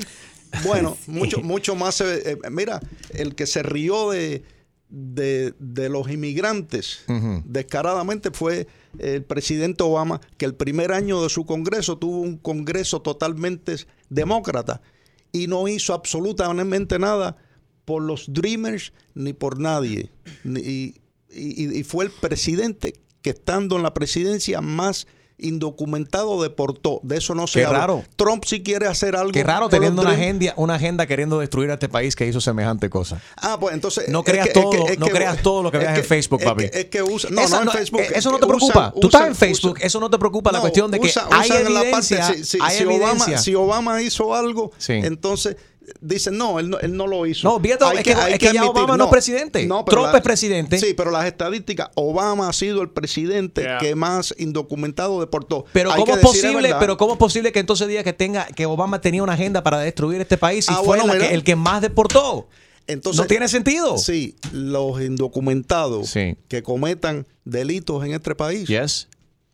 [0.65, 2.01] Bueno, mucho, mucho más.
[2.01, 4.43] eh, mira, el que se rió de,
[4.89, 7.05] de, de los inmigrantes
[7.45, 8.67] descaradamente fue
[8.99, 13.77] el presidente Obama, que el primer año de su Congreso tuvo un Congreso totalmente
[14.09, 14.83] demócrata
[15.31, 17.37] y no hizo absolutamente nada
[17.85, 20.11] por los Dreamers ni por nadie.
[20.43, 20.95] Ni- y,
[21.33, 25.07] y- y fue el presidente que estando en la presidencia más
[25.55, 27.01] indocumentado deportó.
[27.03, 27.79] De eso no se Qué habla.
[27.81, 28.05] raro.
[28.17, 29.33] Trump si quiere hacer algo.
[29.33, 32.89] Qué raro teniendo una agenda, una agenda queriendo destruir a este país que hizo semejante
[32.91, 33.21] cosa.
[33.37, 34.09] Ah, pues entonces.
[34.09, 36.43] No es creas es todo, es no que- creas todo lo que veas en Facebook,
[36.43, 36.65] papi.
[36.73, 37.31] Es que usa.
[37.31, 38.01] No, Esa no en no- Facebook.
[38.01, 38.95] eh, eso no te usan- preocupa.
[39.01, 40.53] Tú estás en usan- Facebook, eso no te preocupa.
[40.53, 42.19] La No, cuestión de que usa- hay usan la evidencia.
[42.21, 43.39] parte- si, si- hay si Obama, evidencia.
[43.39, 44.93] si Obama hizo algo, Sí.
[44.93, 45.57] entonces
[46.01, 47.49] dicen, no él, no, él no lo hizo.
[47.49, 49.67] No, fíjate, es que- es que ya Obama no es presidente.
[49.69, 50.79] pero Trump es presidente.
[50.79, 53.79] Sí, pero las estadísticas, Obama ha sido el presidente Yeah.
[53.79, 55.65] que más indocumentado deportó.
[55.73, 58.13] Pero Hay cómo que es decir, posible, pero cómo es posible que entonces diga que
[58.13, 61.35] tenga que Obama tenía una agenda para destruir este país y Ah, fue bueno, que-
[61.35, 62.49] el que más deportó?
[62.87, 63.99] Entonces, no tiene sentido.
[63.99, 66.13] Sí, los indocumentados
[66.49, 69.09] que cometan delitos en este país Yes.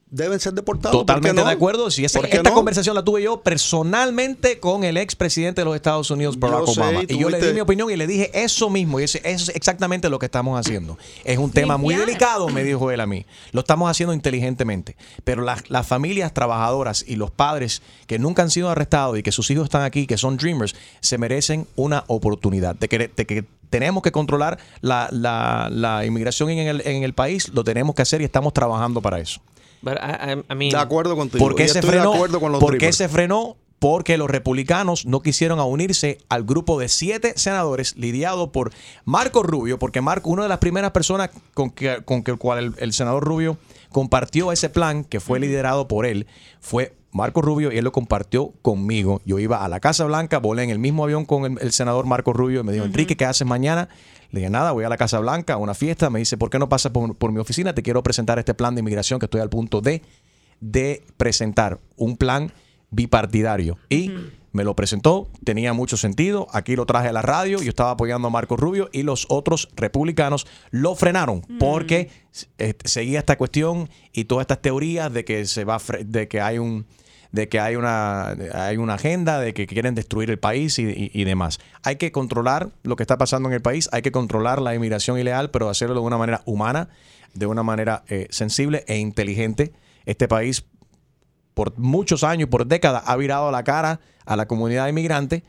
[0.09, 0.97] Deben ser deportados.
[0.97, 1.49] ¿por qué Totalmente no?
[1.49, 1.91] de acuerdo.
[1.91, 2.55] Si esa- ¿Por qué esta no?
[2.55, 6.81] conversación la tuve yo personalmente con el expresidente de los Estados Unidos, Barack Yo sé,
[6.81, 7.01] Obama.
[7.09, 9.01] y Y yo le di mi opinión y le dije eso mismo.
[9.01, 10.97] Y ese- eso es exactamente lo que estamos haciendo.
[11.25, 13.27] Es un tema muy delicado, me dijo él a mí.
[13.53, 14.97] Lo estamos haciendo inteligentemente.
[15.25, 19.33] Pero las, las familias trabajadoras y los padres que nunca han sido arrestados y que
[19.33, 22.75] sus hijos están aquí, que son dreamers, se merecen una oportunidad.
[22.77, 27.13] De que, de que tenemos que controlar la, la- la inmigración en el, en el
[27.13, 29.41] país, lo tenemos que hacer y estamos trabajando para eso.
[29.87, 31.39] But I, I- I mean, De acuerdo contigo.
[31.39, 32.13] ¿Por qué se frenó?
[32.41, 33.57] con los ¿Por qué se frenó?
[33.79, 38.73] Porque los republicanos no quisieron a unirse al grupo de siete senadores lidiado por
[39.05, 42.59] Marco Rubio, porque Marco, una de las primeras personas con que, con que el cual
[42.59, 43.59] el, el senador Rubio
[43.91, 46.27] compartió ese plan, que fue liderado por él,
[46.61, 49.21] fue Marco Rubio y él lo compartió conmigo.
[49.25, 52.07] Yo iba a la Casa Blanca, volé en el mismo avión con el, el senador
[52.07, 53.89] Marco Rubio y me dijo, Enrique, ¿qué haces mañana?
[54.31, 56.11] Le dije, nada, voy a la Casa Blanca a una fiesta.
[56.11, 57.75] Me dice, ¿por qué no pasas por, por mi oficina?
[57.75, 60.03] Te quiero presentar este plan de inmigración que estoy al punto de
[60.61, 62.53] de presentar un plan
[62.91, 63.79] bipartidario.
[63.89, 64.11] Y
[64.53, 68.29] me lo presentó, tenía mucho sentido, aquí lo traje a la radio, yo estaba apoyando
[68.29, 72.11] a Marco Rubio y los otros republicanos lo frenaron porque
[72.59, 76.59] eh, seguía esta cuestión y todas estas teorías de que se va de que hay
[76.59, 76.87] un
[77.33, 81.59] de que hay una, hay una agenda, de que quieren destruir el país y, demás.
[81.83, 85.19] Hay que controlar lo que está pasando en el país, hay que controlar la inmigración
[85.19, 86.89] ilegal, pero hacerlo de una manera humana,
[87.35, 89.73] de una manera eh, sensible e inteligente.
[90.05, 90.65] Este país
[91.57, 95.43] por muchos años, por décadas, ha virado la cara a la comunidad inmigrante.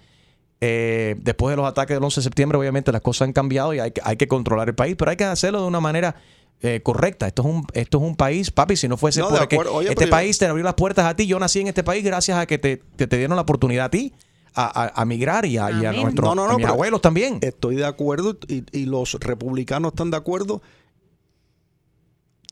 [0.62, 3.80] Eh, después de los ataques del 11 de septiembre, obviamente las cosas han cambiado y
[3.80, 6.16] hay que, hay que controlar el país, pero hay que hacerlo de una manera
[6.62, 7.28] eh, correcta.
[7.28, 9.58] Esto es, un, esto es un país, papi, si no fuese No, porque.
[9.58, 11.28] Oye, este yo- país te abrió las puertas a ti.
[11.28, 14.14] Yo nací en este país gracias a que te, te dieron la oportunidad a ti
[14.56, 17.38] a, a- a migrar y a, y a nuestros a mis pero abuelos también.
[17.42, 20.62] Estoy de acuerdo y, y los republicanos están de acuerdo.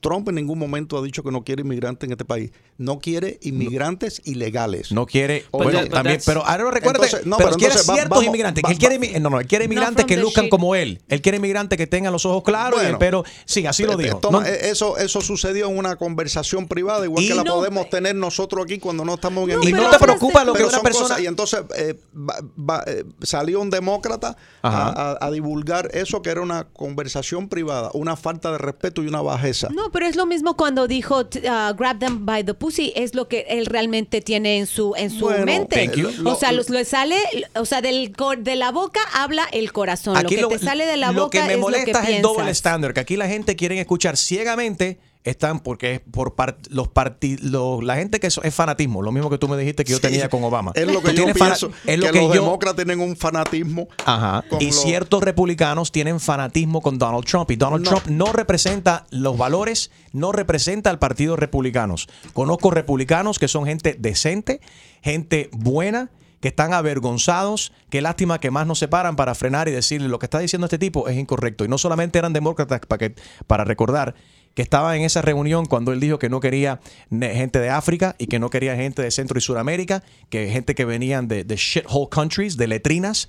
[0.08, 2.50] Trump en ningún momento ha dicho que no quiere inmigrantes en este país.
[2.78, 4.92] No quiere inmigrantes ilegales.
[4.92, 8.24] No quiere, bueno, también, pero ahora recuerda, Entonces, no, pero, pero quiere entonces ciertos vamos-
[8.26, 8.62] inmigrantes.
[8.64, 11.00] va- él quiere, no, no, él quiere inmigrantes que luzcan como él.
[11.08, 12.98] Él quiere inmigrantes que tengan los ojos claros, Bueno.
[12.98, 13.24] pelo.
[13.44, 14.18] Sí, así lo Eh, dijo.
[14.18, 17.88] toma, No- eh, eso, eso sucedió en una conversación privada, igual que la no- podemos
[17.90, 20.76] tener nosotros aquí cuando no estamos en y no te preocupa lo que Pero una
[20.76, 24.88] son persona- cosas- y entonces eh, va- va- eh, salió un demócrata Ajá.
[24.88, 29.08] a, a- a divulgar eso que era una conversación privada, una falta de respeto y
[29.08, 29.68] una bajeza.
[29.74, 33.14] No, pero es lo mismo cuando dijo t- uh, grab them by the pussy, es
[33.14, 35.74] lo que él realmente tiene en su en su Bueno, mente.
[35.86, 36.10] thank you.
[36.28, 37.16] O sea, Lo- los- le sale,
[37.54, 40.14] o sea, del cor- de la boca habla el corazón.
[40.22, 42.16] lo que te sale de la lo boca que me es molesta lo que es
[42.18, 44.98] el doble estándar, que aquí la gente quiere escuchar ciegamente,
[45.30, 49.28] están porque es por par- los partidos, la gente que eso es fanatismo, lo mismo
[49.30, 50.72] que tú me dijiste que yo Sí, tenía con Obama.
[50.74, 53.88] Es lo que yo pienso, es lo que, que los yo- demócratas tienen un fanatismo.
[54.04, 54.44] Ajá.
[54.60, 57.50] Y ciertos republicanos tienen fanatismo con Donald Trump.
[57.50, 57.90] Y Donald No.
[57.90, 62.08] Trump no representa los valores, no representa al partido republicanos.
[62.32, 64.60] Conozco republicanos que son gente decente,
[65.02, 66.10] gente buena,
[66.40, 67.72] que están avergonzados.
[67.90, 70.78] Qué lástima que más nos separan para frenar y decirle lo que está diciendo este
[70.78, 71.64] tipo es incorrecto.
[71.64, 73.14] Y no solamente eran demócratas para, que,
[73.46, 74.14] para recordar
[74.56, 78.26] que estaba en esa reunión cuando él dijo que no quería gente de África y
[78.26, 82.08] que no quería gente de Centro y Sudamérica, que gente que venían de, de shithole
[82.10, 83.28] countries, de letrinas.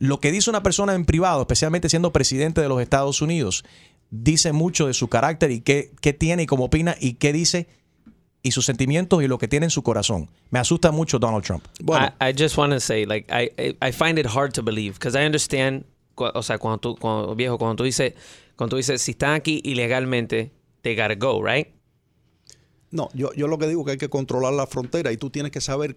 [0.00, 3.64] Lo que dice una persona en privado, especialmente siendo presidente de los Estados Unidos,
[4.10, 7.68] dice mucho de su carácter y qué, qué tiene y cómo opina y qué dice
[8.42, 10.28] y sus sentimientos y lo que tiene en su corazón.
[10.50, 11.64] Me asusta mucho Donald Trump.
[11.80, 15.16] I, I just want to say, like, I, I, find it hard to believe because
[15.16, 15.84] I understand,
[16.16, 18.14] o sea, cuando tú, cuando, viejo, cuando tú dices,
[18.56, 20.55] cuando tú dices, si están aquí ilegalmente,
[20.86, 21.74] they gotta go, right?
[22.92, 25.30] No, yo, yo lo que digo es que hay que controlar la frontera y tú
[25.30, 25.96] tienes que saber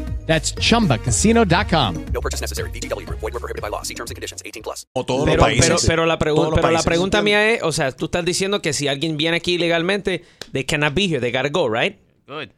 [0.25, 2.05] That's chumbacasino.com.
[2.13, 2.69] No purchase necessary.
[2.71, 3.19] VGW Group.
[3.19, 3.81] Void were prohibited by law.
[3.83, 4.41] See terms and conditions.
[4.45, 4.85] 18 plus.
[4.93, 5.65] todos pero, los países.
[5.67, 6.85] pero, pero la, pregu- pero la países.
[6.85, 10.63] pregunta mía es, o sea, tú estás diciendo que si alguien viene aquí ilegalmente, they
[10.63, 11.97] cannot be here, they gotta go, right?
[12.27, 12.49] Good.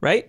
[0.00, 0.26] Right?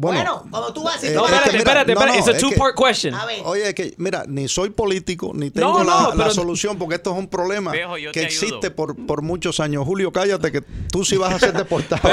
[0.00, 2.18] Bueno, como tú vas Eh, No, es que espérate, espérate, no, espérate.
[2.18, 3.14] no, It's a es que- two-part question.
[3.14, 3.40] A ver.
[3.44, 6.78] Oye, es que mira, ni soy político, ni tengo No, la, no, la pero- solución,
[6.78, 8.74] porque esto es un problema Viejo, yo que te existe ayudo.
[8.74, 9.84] por, por muchos años.
[9.84, 12.08] Julio, cállate, que tú sí vas a ser deportado.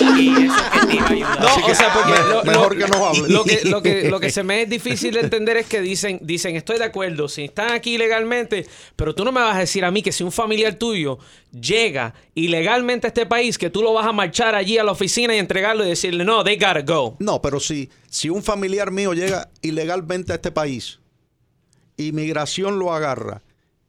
[0.00, 1.40] Y eso que te iba a ayudar.
[1.40, 3.28] No, Así que o sea, porque me- lo, mejor lo- que no hable.
[3.28, 6.18] Lo que, lo, que, lo que se me es difícil de entender es que dicen,
[6.22, 8.66] dicen, estoy de acuerdo, si están aquí ilegalmente,
[8.96, 11.18] pero tú no me vas a decir a mí que si un familiar tuyo
[11.60, 15.34] llega ilegalmente a este país, que tú lo vas a marchar allí a la oficina
[15.34, 17.16] y entregarlo y decirle, no, they gotta go.
[17.18, 20.98] No, pero si, si un familiar mío llega ilegalmente a este país,
[21.96, 23.42] inmigración lo agarra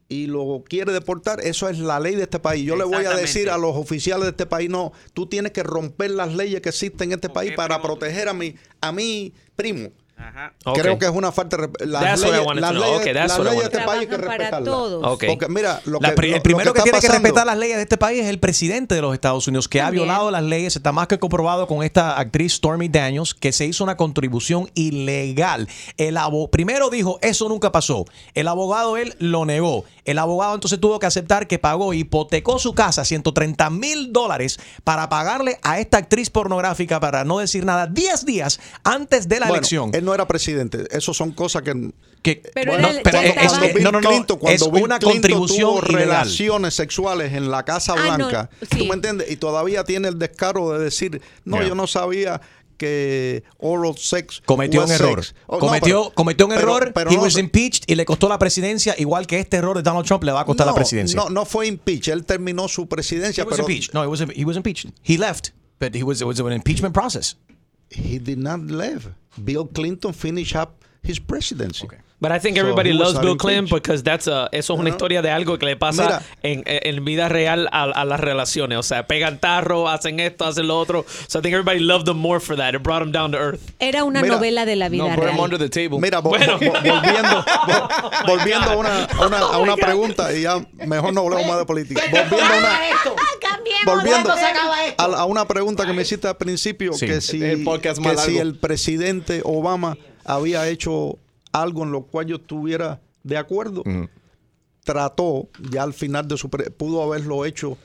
[0.08, 2.64] y lo quiere deportar, eso es la ley de este país.
[2.64, 5.62] Yo le voy a decir a los oficiales de este país, no, tú tienes que
[5.62, 9.90] romper las leyes que existen en este país para proteger a mi, a mi primo.
[10.18, 10.54] Ajá.
[10.64, 10.78] Ok.
[10.78, 11.84] Creo que es una falta de respeto.
[11.86, 14.64] Las leyes, las leyes- Okay, las leyes de este to país hay que respetarlas.
[14.64, 15.04] todos.
[15.04, 15.24] Ok.
[15.28, 17.58] Porque mira, lo La que, pri- lo- el primero lo que, tiene que respetar las
[17.58, 20.42] leyes de este país es el presidente de los Estados Unidos, que ha violado las
[20.42, 20.74] leyes.
[20.74, 25.68] Está más que comprobado con esta actriz Stormy Daniels, que se hizo una contribución ilegal.
[25.98, 28.04] El abo- primero dijo, eso nunca pasó.
[28.34, 29.84] El abogado él lo negó.
[30.06, 35.08] El abogado entonces tuvo que aceptar que pagó, hipotecó su casa, 130 mil dólares, para
[35.08, 39.58] pagarle a esta actriz pornográfica, para no decir nada, 10 días antes de la Bueno,
[39.58, 39.90] elección.
[39.94, 40.84] Él no era presidente.
[40.90, 41.90] Eso son cosas que.
[42.22, 44.82] Que- Pero bueno, el- pero ya es- Bill no, no, no, Clinton, cuando es Bill
[44.84, 45.98] una Clinton contribución tuvo ilegal.
[46.08, 48.78] relaciones sexuales en la Casa Ah, no, Blanca, sí.
[48.78, 49.30] ¿tú me entiendes?
[49.30, 51.68] Y todavía tiene el descaro de decir, no, Yeah.
[51.68, 52.40] yo no sabía
[52.78, 55.24] que oral sex Cometió un error.
[55.46, 56.92] Oh, no, cometió, pero- cometió un pero- error.
[56.94, 59.82] pero he no was impeached y le costó la presidencia, igual que este error de
[59.82, 61.16] Donald Trump le va a costar la no, presidencia.
[61.16, 62.08] No, no fue impeach.
[62.08, 63.94] Él terminó su presidencia, He was impeached.
[63.94, 64.90] No, it was, he was impeached.
[65.02, 65.50] He left,
[65.80, 67.36] but he was, it was an impeachment process.
[67.88, 69.14] he did not leave.
[69.44, 71.88] Bill Clinton finished up his presidency.
[72.18, 73.36] But I think So everybody was loves Bill.
[73.36, 76.22] Clinton because that's a, eso es una historia de algo que le pasa Mira.
[76.42, 78.78] en, en vida real a, a las relaciones.
[78.78, 81.04] O sea, pegan tarro, hacen esto, hacen lo otro.
[81.28, 82.74] So I think everybody loved them more for that.
[82.74, 83.60] It brought him down to earth.
[83.80, 85.34] Era una Mira, novela de la vida real.
[86.00, 90.40] Mira, vo- vo- vo- volviendo, vo- volviendo a una, a una, a una pregunta, y
[90.42, 92.00] ya mejor no hablemos más de política.
[92.10, 92.78] Volviendo a una,
[93.84, 95.02] volviendo ¿Cuándo se acaba esto?
[95.02, 97.06] a, a una pregunta que me hiciste al principio, Sí.
[97.06, 101.18] que si, que si el presidente Obama había hecho
[101.62, 103.82] algo en lo cual yo estuviera de acuerdo,
[104.84, 107.76] trató ya al final de su, pudo haberlo hecho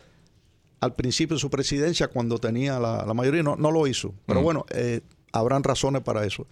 [0.80, 4.14] al principio de su presidencia cuando tenía la, la mayoría, no, no lo hizo.
[4.26, 5.02] Pero bueno, eh,
[5.32, 6.48] habrán razones para eso.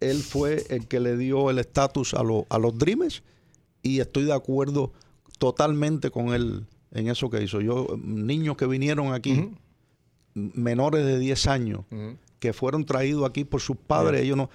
[0.00, 3.22] Él fue el que le dio el estatus a, lo- a los Dreamers
[3.82, 4.92] y estoy de acuerdo
[5.38, 7.60] totalmente con él en eso que hizo.
[7.60, 9.50] Yo, niños que vinieron aquí,
[10.34, 11.80] menores de 10 años,
[12.38, 14.50] que fueron traídos aquí por sus padres, ellos no,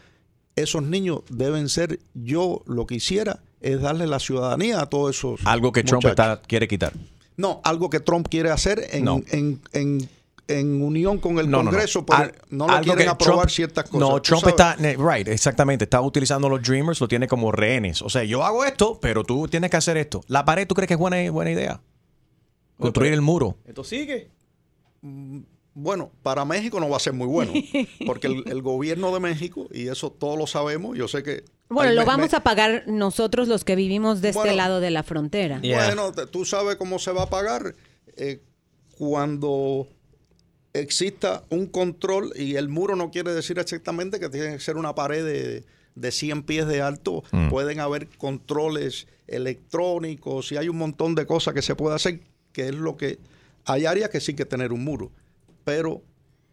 [0.62, 5.42] esos niños deben ser, yo lo que hiciera es darle la ciudadanía a todos esos
[5.46, 6.94] Algo que Trump está- quiere quitar.
[7.38, 9.22] No, algo que Trump quiere hacer en, No.
[9.32, 10.10] en, en,
[10.48, 11.70] en unión con el No, no, no.
[11.72, 14.00] Congreso, pero Al- no le algo quieren que aprobar Trump- ciertas cosas.
[14.10, 14.76] No, Trump sabes, está,
[15.16, 18.02] right, exactamente, está utilizando los Dreamers, lo tiene como rehenes.
[18.02, 20.22] O sea, yo hago esto, pero tú tienes que hacer esto.
[20.28, 21.80] La pared, ¿tú crees que es buena, buena idea?
[22.78, 23.58] Construir el muro.
[23.66, 24.30] Esto sigue.
[25.82, 27.54] Bueno, para México no va a ser muy bueno,
[28.06, 31.44] porque el, el gobierno de México, y eso todos lo sabemos, yo sé que...
[31.70, 34.56] Bueno, lo vamos a pagar nosotros los que vivimos de este Bueno.
[34.56, 35.60] lado de la frontera.
[35.62, 37.76] Bueno, tú sabes cómo se va a pagar
[38.18, 38.42] eh,
[38.98, 39.88] cuando
[40.74, 44.96] exista un control y el muro no quiere decir exactamente que tiene que ser una
[44.96, 45.64] pared de,
[45.96, 47.24] de 100 pies de alto.
[47.32, 47.50] Mm.
[47.50, 52.22] Pueden haber controles electrónicos y hay un montón de cosas que se puede hacer,
[52.52, 53.20] que es lo que...
[53.66, 55.12] Hay áreas que sí que tener un muro,
[55.70, 56.02] pero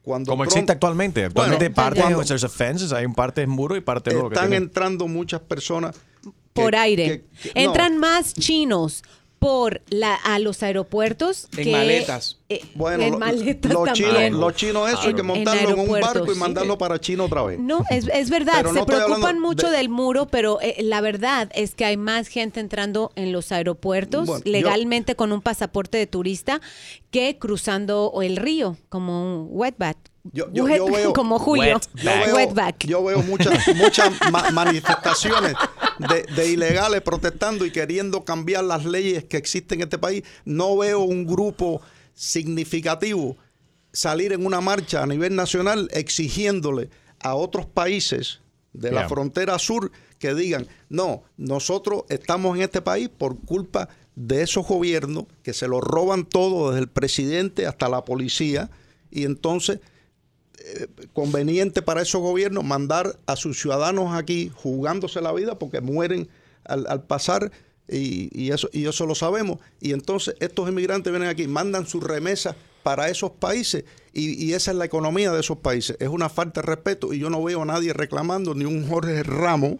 [0.02, 0.30] cuando...
[0.32, 1.24] Como Trump- existe actualmente.
[1.24, 4.22] Actualmente Bueno, parte cuando- there's a fences, hay un parte es muro y parte no.
[4.24, 5.96] lo que están entrando muchas personas
[6.52, 7.04] por que- aire.
[7.42, 7.60] que- que- no.
[7.68, 9.02] Entran más chinos
[9.46, 12.38] por la, a los aeropuertos En que maletas.
[12.48, 14.10] eh, Bueno, en lo- maletas los también.
[14.16, 16.40] chinos, los chinos eso hay que montarlo en, un barco y sí.
[16.40, 17.60] mandarlo para China otra vez.
[17.60, 21.48] No, es, es verdad, no se preocupan mucho de- del muro, pero eh, la verdad
[21.54, 25.96] es que hay más gente entrando en los aeropuertos Bueno, yo- legalmente con un pasaporte
[25.96, 26.60] de turista
[27.12, 29.96] que cruzando el río como un wetback.
[30.32, 31.80] Yo, yo- Wet- yo veo, como Julio.
[31.94, 32.84] Yo veo, Wetback.
[32.84, 35.54] yo veo muchas, muchas ma- manifestaciones
[35.98, 40.22] de, de ilegales protestando y queriendo cambiar las leyes que existen en este país.
[40.44, 41.80] No veo un grupo
[42.14, 43.36] significativo
[43.92, 46.90] salir en una marcha a nivel nacional exigiéndole
[47.20, 48.40] a otros países
[48.72, 49.08] de la Yeah.
[49.08, 55.24] frontera sur que digan, no, nosotros estamos en este país por culpa de esos gobiernos
[55.42, 58.70] que se lo roban todo, desde el presidente hasta la policía,
[59.10, 59.80] y entonces
[61.12, 66.28] conveniente para esos gobiernos mandar a sus ciudadanos aquí jugándose la vida porque mueren
[66.64, 67.52] al, al pasar
[67.88, 69.58] y, y eso, y eso lo sabemos.
[69.80, 74.70] Y entonces estos inmigrantes vienen aquí, mandan sus remesas para esos países y, y esa
[74.72, 75.96] es la economía de esos países.
[76.00, 79.22] Es una falta de respeto y yo no veo a nadie reclamando, ni un Jorge
[79.22, 79.76] Ramos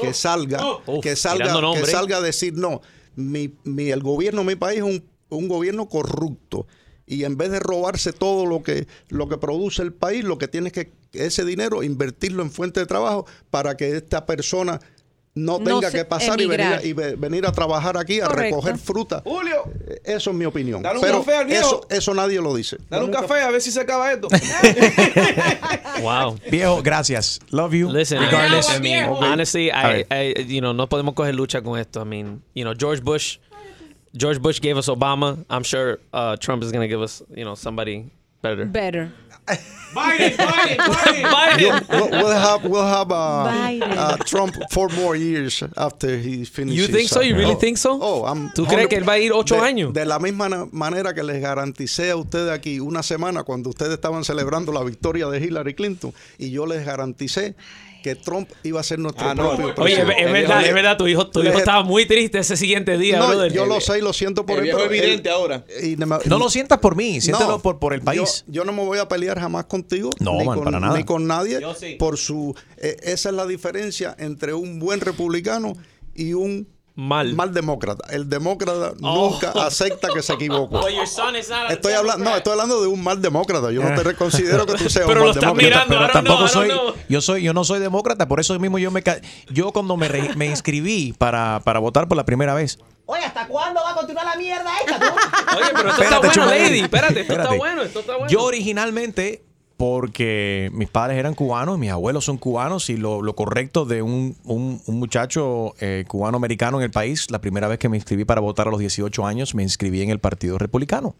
[0.00, 2.80] que salga, Uf, que salga, que salga a decir no,
[3.16, 6.66] mi, mi- el gobierno de mi país es un, un gobierno corrupto
[7.08, 10.48] y en vez de robarse todo lo que lo que produce el país, lo que
[10.48, 14.78] tiene es que ese dinero invertirlo en fuente de trabajo para que esta persona
[15.34, 16.86] no No tenga se- que pasar y venir, a, emigrar.
[16.86, 18.56] y ve- venir a trabar aquí, a Correcto.
[18.56, 19.22] recoger fruta.
[19.24, 20.82] Julio, Eh, Eso es mi opinión.
[20.82, 21.66] Dale un Pero café al viejo.
[21.66, 22.76] eso, eso nadie lo dice.
[22.90, 24.26] dale un café a ver si se acaba esto.
[26.02, 26.38] Wow.
[26.50, 27.40] Viejo, gracias.
[27.50, 27.90] Love you.
[27.90, 28.68] Listen, Regardless.
[28.76, 29.22] I mean, Ok.
[29.22, 29.70] honestly.
[29.70, 32.02] I, you know, no podemos coger lucha con esto.
[32.02, 33.38] I mean, you know, George Bush,
[34.18, 35.44] George Bush gave us Obama.
[35.48, 38.10] I'm sure uh, Trump is going to give us, you know, somebody
[38.42, 38.66] better.
[38.66, 39.12] Better.
[39.94, 43.96] Biden, Biden, You'll- we'll, we'll have we'll have uh, Biden.
[43.96, 46.78] uh, Trump four more years after he finishes.
[46.78, 47.22] You think so?
[47.22, 47.98] You really oh, think so?
[48.00, 49.94] Oh, I'm ¿Tú crees que él va a ir ocho de, años?
[49.94, 54.24] De la misma manera que les garanticé a ustedes aquí una semana cuando ustedes estaban
[54.24, 57.54] celebrando la victoria de Hillary Clinton y yo les garanticé
[58.08, 59.54] que Trump iba a ser nuestro Ah, no.
[59.56, 60.24] propio Oye, es, presidente.
[60.26, 63.28] es verdad, es verdad, tu hijo, tu hijo estaba muy triste ese siguiente día, No,
[63.28, 63.52] brother.
[63.52, 64.74] yo lo sé y lo siento por El él.
[64.76, 65.64] pero él- evidente ahora.
[65.82, 68.44] y no lo sientas por mí, siéntelo No, por, por el país.
[68.46, 70.10] Yo, yo no me voy a pelear jamás contigo.
[70.20, 70.96] No, ni, man, con, para nada.
[70.96, 71.60] ni con nadie.
[71.78, 71.96] sí.
[71.98, 75.74] Por su, eh, esa es la diferencia entre un buen republicano
[76.14, 76.66] y un
[77.00, 77.32] Mal.
[77.34, 78.12] Mal demócrata.
[78.12, 79.30] El demócrata Oh.
[79.30, 80.80] nunca acepta que se equivocó.
[80.88, 83.70] Estoy hablando, no, estoy hablando de un mal demócrata.
[83.70, 85.54] Yo no te reconsidero que tú seas Pero un mal demócrata.
[85.54, 86.68] mirando, pero tampoco know, soy
[87.08, 90.08] yo soy yo no soy demócrata por eso mismo yo me ca- yo cuando me,
[90.08, 93.94] re- me inscribí para, para votar por la primera vez Oye, ¿hasta cuándo va a
[93.94, 94.98] continuar la mierda esta?
[94.98, 95.06] tú?
[95.06, 96.80] Oye, pero esto Espérate, está bueno, lady.
[96.80, 97.42] Espérate, esto Espérate.
[97.54, 98.28] está bueno, esto está bueno.
[98.28, 99.44] Yo originalmente,
[99.78, 104.36] porque mis padres eran cubanos, mis abuelos son cubanos y lo, lo correcto de un,
[104.44, 108.40] un- un muchacho eh, cubano-americano en el país, la primera vez que me inscribí para
[108.40, 111.14] votar a los 18 años, me inscribí en el Partido Republicano.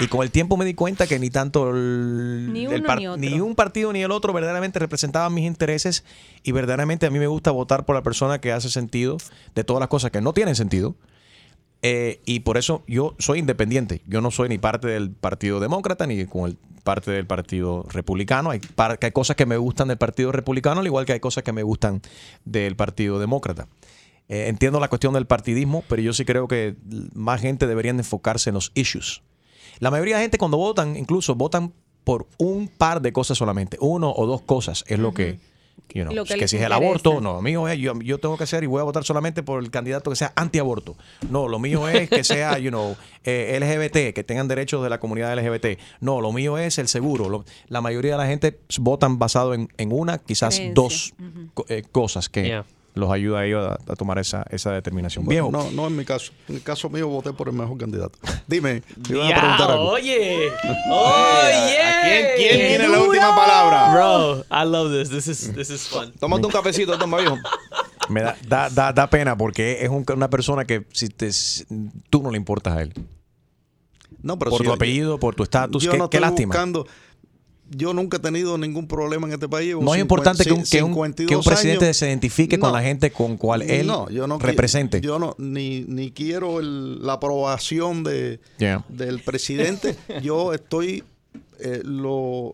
[0.00, 2.98] Y con el tiempo me di cuenta que ni tanto el, Ni el uno par-
[2.98, 3.20] ni otro.
[3.20, 6.04] ni un partido ni el otro verdaderamente representaban mis intereses
[6.44, 9.16] y verdaderamente a mí me gusta votar por la persona que hace sentido
[9.56, 10.94] de todas las cosas que no tienen sentido.
[11.86, 14.00] Eh, y por eso yo soy independiente.
[14.06, 18.50] Yo no soy ni parte del Partido Demócrata ni con el parte del Partido Republicano.
[18.50, 21.20] Hay, par- que hay cosas que me gustan del Partido Republicano, al igual que hay
[21.20, 22.00] cosas que me gustan
[22.46, 23.68] del Partido Demócrata.
[24.28, 26.76] Eh, entiendo la cuestión del partidismo, pero yo sí creo que
[27.12, 29.22] más gente deberían enfocarse en los issues.
[29.78, 31.74] La mayoría de gente cuando votan, incluso votan
[32.04, 33.76] por un par de cosas solamente.
[33.80, 35.38] Uno o dos cosas es lo que...
[35.92, 38.36] you know, Lo que si es el aborto, no, lo mío es, yo, yo tengo
[38.38, 40.96] que ser y voy a votar solamente por el candidato que sea antiaborto.
[41.30, 44.98] No, lo mío es que sea, you know, eh, LGBT, que tengan derechos de la
[45.00, 45.78] comunidad LGBT.
[46.00, 47.28] No, lo mío es el seguro.
[47.28, 50.74] Lo- la mayoría de la gente votan basado en, en una, quizás Creencia.
[50.74, 51.14] dos
[51.54, 52.64] co- eh, cosas que Yeah.
[52.94, 55.24] Los ayuda a ellos a, a tomar esa, esa determinación.
[55.26, 56.32] No, no en mi caso.
[56.48, 58.18] En el caso mío voté por el mejor candidato.
[58.46, 59.88] Dime, me iban a preguntar algo.
[59.90, 60.48] oye.
[60.90, 61.76] Oye.
[62.04, 63.92] quién- quién tiene la última palabra?
[63.92, 65.10] Bro, I love this.
[65.10, 66.12] This is, this is fun.
[66.20, 67.36] Tómate un cafecito, toma viejo.
[68.08, 71.30] me da, da, da, da pena porque es un- una persona que si te,
[72.10, 72.92] tú no le importas a él.
[74.22, 76.48] No, pero por si tu yo- apellido, por tu estatus, qué, no qué lástima.
[76.54, 76.86] buscando-
[77.70, 79.74] yo nunca he tenido ningún problema en este país.
[79.74, 81.96] No es 50 importante que un, que un- 52 que un presidente años.
[81.96, 85.00] se identifique con la gente con cual él No, yo no represente.
[85.00, 88.84] Yo no, ni, ni quiero el- la aprobación de, Yeah.
[88.88, 89.96] del presidente.
[90.22, 91.04] yo estoy.
[91.60, 92.52] eh, lo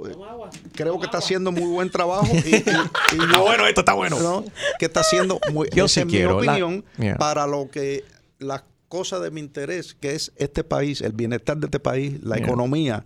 [0.75, 2.65] creo que está haciendo muy buen trabajo y, y-
[3.15, 4.21] y yo- bueno, esto está bueno.
[4.21, 4.45] ¿no?
[4.79, 7.17] que está haciendo muy Yo sí quiero, mi la- opinión Yeah.
[7.17, 8.05] para lo que
[8.39, 12.37] las cosas de mi interés que es este país el bienestar de este país la
[12.37, 12.47] Yeah.
[12.47, 13.05] economía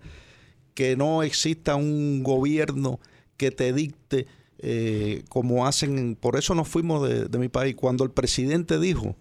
[0.75, 2.99] que no exista un gobierno
[3.37, 4.27] que te dicte
[4.59, 9.15] eh, como hacen en- por eso nos fuimos de, mi país cuando el presidente dijo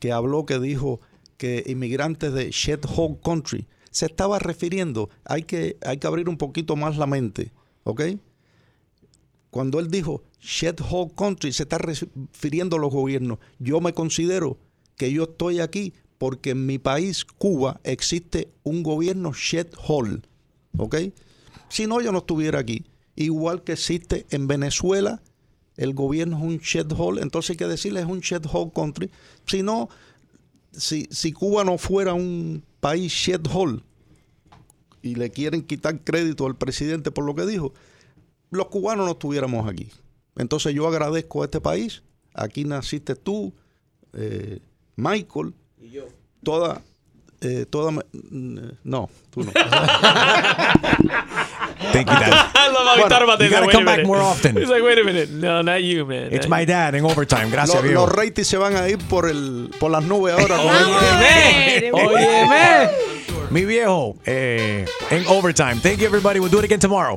[0.00, 1.00] que habló que dijo
[1.36, 6.74] que inmigrantes de shithole country se estaba refiriendo hay que hay que abrir un poquito
[6.76, 7.52] más la mente
[7.84, 8.02] ¿ok?
[9.50, 13.38] cuando él dijo shithole country, se está refiriendo a los gobiernos.
[13.58, 14.58] Yo me considero
[14.96, 20.20] que yo estoy aquí porque en mi país, Cuba, existe un gobierno shithole.
[20.76, 20.96] ¿Ok?
[21.68, 22.84] Si no, yo no estuviera aquí.
[23.16, 25.20] Igual que existe en Venezuela,
[25.76, 29.10] el gobierno es un shithole, entonces hay que decirle es un shithole country.
[29.46, 29.88] Si no,
[30.72, 33.82] si, si Cuba no fuera un país shithole
[35.02, 37.72] y le quieren quitar crédito al presidente por lo que dijo,
[38.50, 39.90] los cubanos no estuviéramos aquí.
[40.36, 42.02] Entonces yo agradezco a este país.
[42.34, 43.52] Aquí naciste tú,
[44.12, 44.60] eh,
[44.96, 45.54] Michael.
[45.80, 46.06] Y yo.
[46.42, 46.82] Toda,
[47.40, 49.52] eh, toda, mm, no, tú no.
[51.92, 52.50] Thank you, Dad.
[52.54, 53.52] I love how he thought about you this.
[53.52, 54.56] gotta Wait come back more often.
[54.56, 55.30] He's like, wait a minute.
[55.30, 56.32] No, not you, man.
[56.32, 57.50] It's my dad en overtime.
[57.50, 58.06] Gracias, viejo.
[58.06, 60.60] los ratings se van a ir por, el, por las nubes ahora.
[60.60, 62.88] Óyeme, óyeme.
[63.50, 65.76] Mi viejo eh, en overtime.
[65.76, 66.40] Thank you, everybody.
[66.40, 67.16] We'll do it again tomorrow.